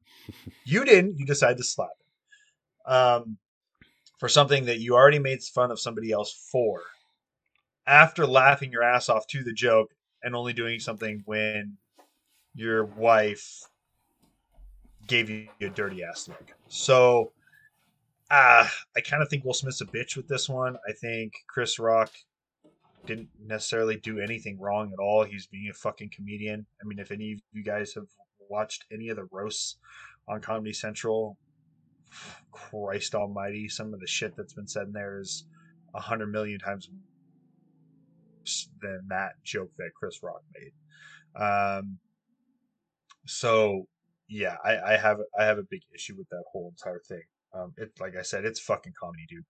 [0.64, 1.18] you didn't.
[1.18, 1.90] You decided to slap
[2.86, 2.92] him.
[2.92, 3.38] Um,
[4.18, 6.82] for something that you already made fun of somebody else for.
[7.86, 9.90] After laughing your ass off to the joke
[10.22, 11.76] and only doing something when
[12.54, 13.64] your wife
[15.06, 16.52] gave you a dirty ass look.
[16.68, 17.32] So
[18.30, 20.76] uh, I kind of think Will Smith's a bitch with this one.
[20.88, 22.10] I think Chris Rock
[23.06, 25.24] didn't necessarily do anything wrong at all.
[25.24, 26.66] He's being a fucking comedian.
[26.82, 28.08] I mean, if any of you guys have
[28.50, 29.76] watched any of the roasts
[30.28, 31.38] on Comedy Central,
[32.50, 35.46] Christ Almighty, some of the shit that's been said in there is
[35.94, 36.88] a hundred million times
[38.40, 41.40] worse than that joke that Chris Rock made.
[41.40, 41.98] Um,
[43.26, 43.86] so
[44.28, 47.22] yeah, I, I have I have a big issue with that whole entire thing.
[47.54, 49.44] Um, it like I said, it's fucking comedy, dude.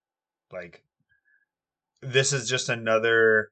[0.53, 0.83] Like
[2.03, 3.51] this is just another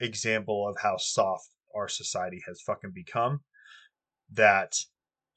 [0.00, 3.40] example of how soft our society has fucking become.
[4.34, 4.74] That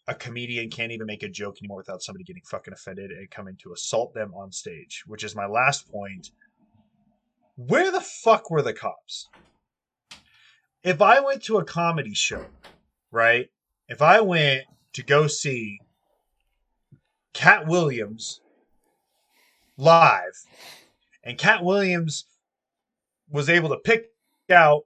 [0.08, 3.58] a comedian can't even make a joke anymore without somebody getting fucking offended and coming
[3.64, 6.30] to assault them on stage, which is my last point.
[7.56, 9.28] Where the fuck were the cops?
[10.84, 12.46] If I went to a comedy show,
[13.12, 13.48] right?
[13.88, 15.80] If I went to go see
[17.34, 18.40] Katt Williams
[19.78, 20.46] live,
[21.22, 22.24] and Katt Williams
[23.30, 24.12] was able to pick
[24.50, 24.86] out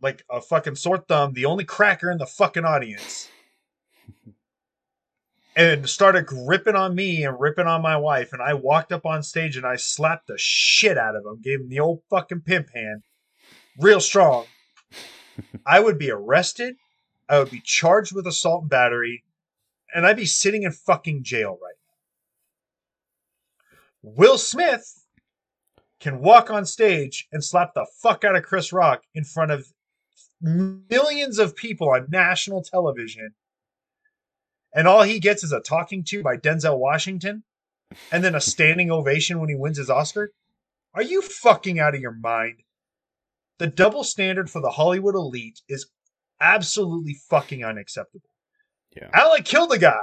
[0.00, 3.28] like a fucking sore thumb, the only cracker in the fucking audience,
[5.54, 8.32] and started ripping on me and ripping on my wife.
[8.32, 11.60] And I walked up on stage and I slapped the shit out of him, gave
[11.60, 13.02] him the old fucking pimp hand,
[13.78, 14.46] real strong.
[15.66, 16.76] I would be arrested.
[17.28, 19.24] I would be charged with assault and battery,
[19.94, 21.74] and I'd be sitting in fucking jail right
[24.02, 24.10] now.
[24.16, 25.02] Will Smith
[26.00, 29.72] can walk on stage and slap the fuck out of Chris Rock in front of
[30.42, 33.30] millions of people on national television.
[34.74, 37.44] And all he gets is a talking to by Denzel Washington
[38.10, 40.32] and then a standing ovation when he wins his Oscar.
[40.94, 42.62] Are you fucking out of your mind?
[43.58, 45.86] The double standard for the Hollywood elite is
[46.40, 48.31] absolutely fucking unacceptable.
[48.96, 49.08] Yeah.
[49.14, 50.00] Alec killed a guy,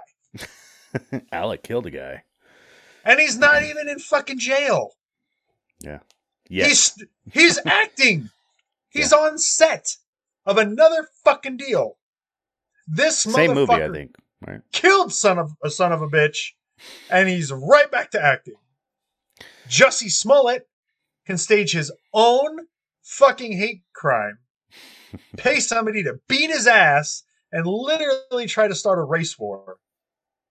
[1.32, 2.24] Alec killed a guy.
[3.06, 4.92] and he's not even in fucking jail.
[5.82, 6.00] Yeah.
[6.50, 6.96] Yes.
[6.98, 8.30] He's he's acting.
[8.90, 9.96] He's on set
[10.46, 11.98] of another fucking deal.
[12.88, 14.16] This Same movie, I think.
[14.46, 14.62] Right.
[14.72, 16.54] killed son of a son of a bitch,
[17.12, 18.56] and he's right back to acting.
[19.68, 20.68] Jussie Smollett
[21.28, 22.62] can stage his own
[23.04, 24.40] fucking hate crime,
[25.38, 29.78] pay somebody to beat his ass, and literally try to start a race war.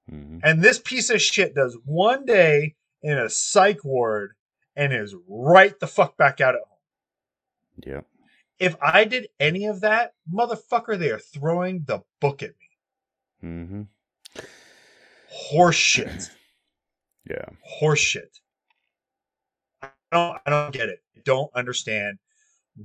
[0.09, 4.33] hmm And this piece of shit does one day in a psych ward
[4.77, 6.79] and is right the fuck back out at home.
[7.85, 8.01] Yeah.
[8.59, 12.67] If I did any of that, motherfucker, they are throwing the book at me.
[13.41, 13.83] hmm
[15.53, 16.31] Horseshit.
[17.29, 17.45] Yeah.
[17.83, 18.41] Horseshit.
[19.83, 21.01] I don't I don't get it.
[21.17, 22.19] I don't understand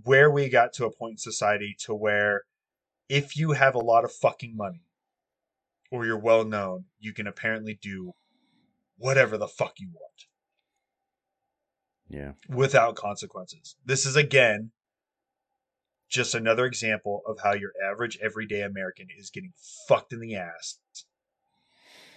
[0.03, 2.43] where we got to a point in society to where
[3.13, 4.81] if you have a lot of fucking money
[5.91, 8.13] or you're well known, you can apparently do
[8.97, 9.99] whatever the fuck you want.
[12.09, 12.33] Yeah.
[12.47, 13.75] without consequences.
[13.85, 14.71] This is again
[16.09, 19.53] just another example of how your average everyday American is getting
[19.87, 20.77] fucked in the ass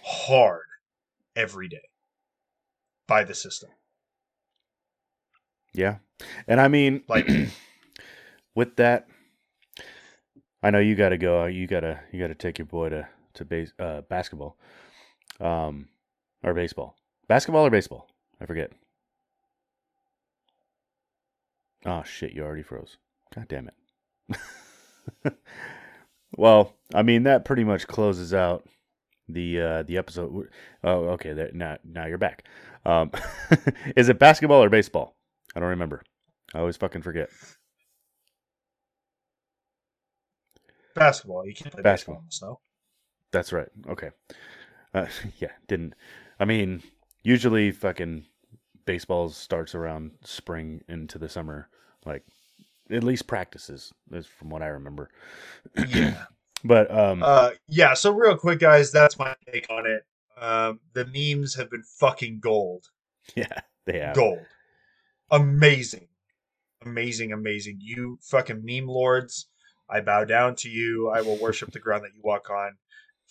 [0.03, 0.65] hard
[1.35, 1.89] every day
[3.07, 3.69] by the system.
[5.73, 5.97] Yeah.
[6.47, 7.27] And I mean, Like-
[8.55, 9.07] with that,
[10.67, 11.45] I know you got to go.
[11.45, 14.57] You got to you got to take your boy to to base uh, basketball,
[15.39, 15.87] um,
[16.43, 16.97] or baseball,
[17.29, 18.09] basketball or baseball.
[18.41, 18.73] I forget.
[21.85, 22.33] Oh shit!
[22.33, 22.97] You already froze.
[23.33, 23.69] God damn
[25.23, 25.37] it.
[26.37, 28.67] well, I mean that pretty much closes out
[29.29, 30.49] the uh, the episode.
[30.83, 31.49] Oh, okay.
[31.53, 32.43] Now now you're back.
[32.85, 33.11] Um,
[33.95, 35.15] is it basketball or baseball?
[35.55, 36.03] I don't remember.
[36.53, 37.29] I always fucking forget.
[40.99, 42.19] Basketball, you can't play basketball, Basketball.
[42.19, 42.59] in the snow.
[43.31, 43.69] That's right.
[43.89, 44.09] Okay.
[44.93, 45.07] Uh,
[45.39, 45.93] yeah, didn't.
[46.39, 46.83] I mean,
[47.23, 48.25] usually fucking
[48.85, 51.69] baseball starts around spring into the summer.
[52.05, 52.23] Like,
[52.89, 55.09] at least practices, is from what I remember.
[55.89, 56.25] Yeah.
[56.63, 60.03] But um, Uh, yeah, so real quick, guys, that's my take on it.
[60.41, 62.85] Um, the memes have been fucking gold.
[63.35, 64.15] yeah, they have.
[64.15, 64.39] Gold.
[65.29, 66.07] Amazing.
[66.83, 67.77] Amazing, amazing.
[67.79, 69.47] You fucking meme lords.
[69.89, 71.09] I bow down to you.
[71.09, 72.71] I will worship the ground that you walk on.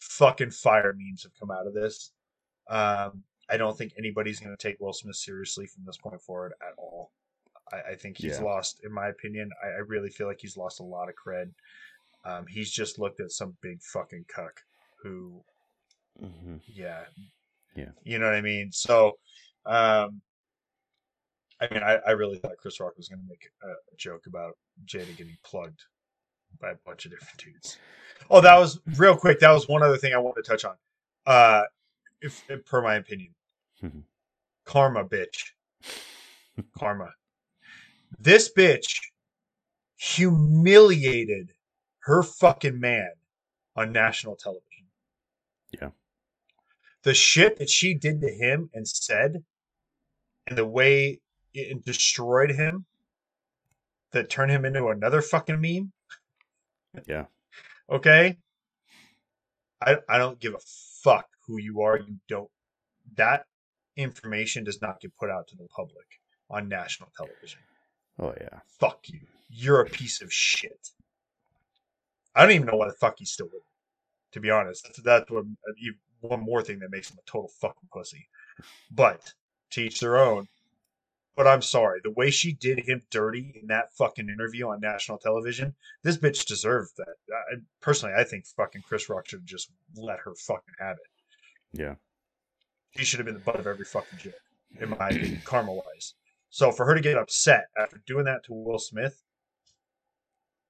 [0.01, 2.13] Fucking fire memes have come out of this.
[2.69, 6.55] Um, I don't think anybody's going to take Will Smith seriously from this point forward
[6.61, 7.13] at all.
[7.73, 8.45] I, I think he's Yeah.
[8.45, 9.51] lost, in my opinion.
[9.63, 11.53] I, I really feel like he's lost a lot of cred.
[12.25, 14.61] Um, he's just looked at some big fucking cuck
[15.03, 15.45] who
[16.23, 16.61] Mhm.
[16.67, 17.05] yeah
[17.75, 17.91] Yeah.
[18.03, 19.19] you know what i mean so
[19.67, 20.23] um
[21.61, 24.27] i mean i, I really thought chris rock was going to make a, a joke
[24.27, 25.83] about jada getting plugged
[26.61, 27.79] by a bunch of different dudes
[28.31, 30.75] oh that was real quick that was one other thing i wanted to touch on
[31.27, 31.63] uh
[32.21, 33.35] if, if per my opinion
[33.83, 34.03] Mhm.
[34.65, 35.51] karma bitch
[36.79, 37.11] karma
[38.19, 39.01] this bitch
[39.97, 41.53] humiliated
[42.01, 43.11] her fucking man
[43.75, 44.87] on national television
[45.71, 45.91] Yeah.
[47.03, 49.45] the shit that she did to him and said
[50.47, 51.21] and the way
[51.53, 52.87] it destroyed him
[54.13, 55.93] that turned him into another fucking meme.
[57.07, 57.25] Yeah.
[57.91, 58.37] Okay.
[59.81, 60.59] I I don't give a
[61.03, 61.99] fuck who you are.
[61.99, 62.51] You don't.
[63.17, 63.45] That
[63.97, 66.07] information does not get put out to the public
[66.51, 67.61] on national television.
[68.19, 68.61] Oh yeah.
[68.81, 69.21] Fuck you.
[69.49, 70.89] You're a piece of shit.
[72.35, 73.63] I don't even know why the fuck he's still with.
[74.33, 77.51] To be honest, that's that's what uh, one more thing that makes him a total
[77.61, 78.29] fucking pussy.
[78.91, 79.33] But
[79.71, 80.49] teach their own.
[81.37, 85.19] But I'm sorry, the way she did him dirty in that fucking interview on national
[85.19, 87.15] television, this bitch deserved that.
[87.31, 91.79] I, personally, I think fucking Chris Rock should have just let her fucking have it.
[91.79, 91.95] Yeah.
[92.97, 94.35] She should have been the butt of every fucking joke,
[94.81, 96.15] in my opinion, karma wise.
[96.49, 99.23] So for her to get upset after doing that to Will Smith,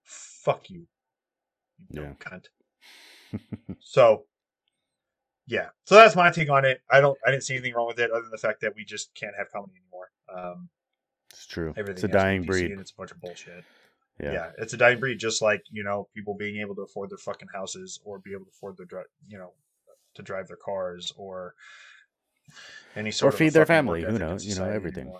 [0.02, 0.88] fuck you,
[1.90, 2.12] you yeah.
[2.18, 2.46] cunt.
[3.78, 4.24] so
[5.46, 6.80] yeah, so that's my take on it.
[6.90, 8.84] I don't, I didn't see anything wrong with it other than the fact that we
[8.84, 9.85] just can't have comedy anymore.
[10.34, 10.68] Um,
[11.30, 11.74] it's true.
[11.76, 12.70] Everything it's a dying breed.
[12.72, 13.64] it's a bunch of bullshit.
[14.20, 14.32] Yeah.
[14.32, 15.18] yeah, it's a dying breed.
[15.18, 18.46] Just like you know, people being able to afford their fucking houses or be able
[18.46, 19.52] to afford their, you know,
[20.14, 21.54] to drive their cars or
[22.94, 23.34] any sort of.
[23.34, 24.02] or feed their family.
[24.02, 24.46] Who knows?
[24.46, 25.12] You know everything.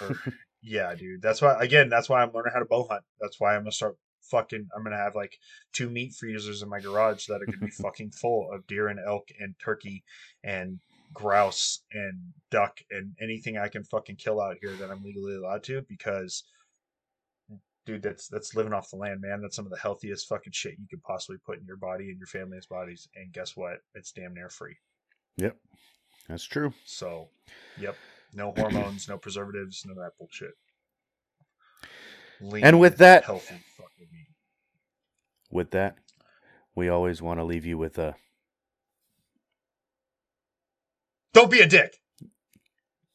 [0.00, 0.20] Or,
[0.62, 1.22] yeah, dude.
[1.22, 1.56] That's why.
[1.58, 3.02] Again, that's why I'm learning how to bow hunt.
[3.18, 3.96] That's why I'm gonna start
[4.30, 5.38] fucking I'm gonna have like
[5.72, 8.98] two meat freezers in my garage that are gonna be fucking full of deer and
[9.06, 10.04] elk and turkey
[10.42, 10.80] and
[11.14, 12.18] grouse and
[12.50, 16.44] duck and anything I can fucking kill out here that I'm legally allowed to because
[17.86, 19.40] dude that's that's living off the land man.
[19.40, 22.18] That's some of the healthiest fucking shit you could possibly put in your body and
[22.18, 23.08] your family's bodies.
[23.14, 23.78] And guess what?
[23.94, 24.76] It's damn near free.
[25.36, 25.56] Yep.
[26.28, 26.72] That's true.
[26.84, 27.28] So
[27.78, 27.96] yep.
[28.34, 30.54] No hormones no preservatives no of that bullshit.
[32.40, 34.28] Lean, and with that healthy fucking meat.
[35.50, 35.96] With that,
[36.74, 38.16] we always want to leave you with a
[41.34, 42.00] Don't be a dick.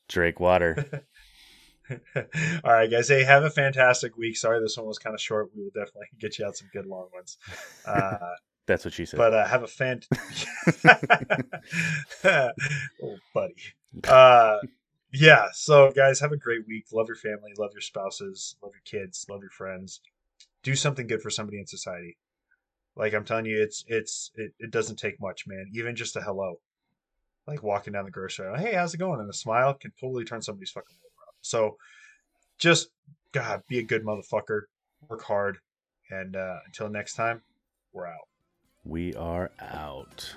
[0.10, 1.04] Drake water.
[2.16, 3.08] All right, guys.
[3.08, 4.38] Hey, have a fantastic week.
[4.38, 5.50] Sorry, this one was kind of short.
[5.56, 7.38] We will definitely get you out some good long ones.
[7.86, 8.18] Uh,
[8.68, 9.18] That's what she said.
[9.18, 10.02] But uh, have a fan.
[12.24, 13.56] oh, buddy.
[14.08, 14.58] Uh,
[15.12, 15.48] yeah.
[15.54, 16.86] So, guys, have a great week.
[16.94, 17.52] Love your family.
[17.58, 18.58] Love your spouses.
[18.62, 19.26] Love your kids.
[19.28, 20.02] Love your friends.
[20.62, 22.18] Do something good for somebody in society.
[22.96, 25.72] Like I'm telling you, it's it's it, it doesn't take much, man.
[25.74, 26.60] Even just a hello,
[27.50, 29.20] like walking down the grocery aisle, hey, how's it going?
[29.20, 31.36] And a smile can totally turn somebody's fucking world around.
[31.42, 31.78] So,
[32.58, 32.90] just
[33.32, 34.62] God, be a good motherfucker.
[35.08, 35.58] Work hard,
[36.10, 37.42] and uh, until next time,
[37.94, 38.28] we're out.
[38.84, 40.36] We are out.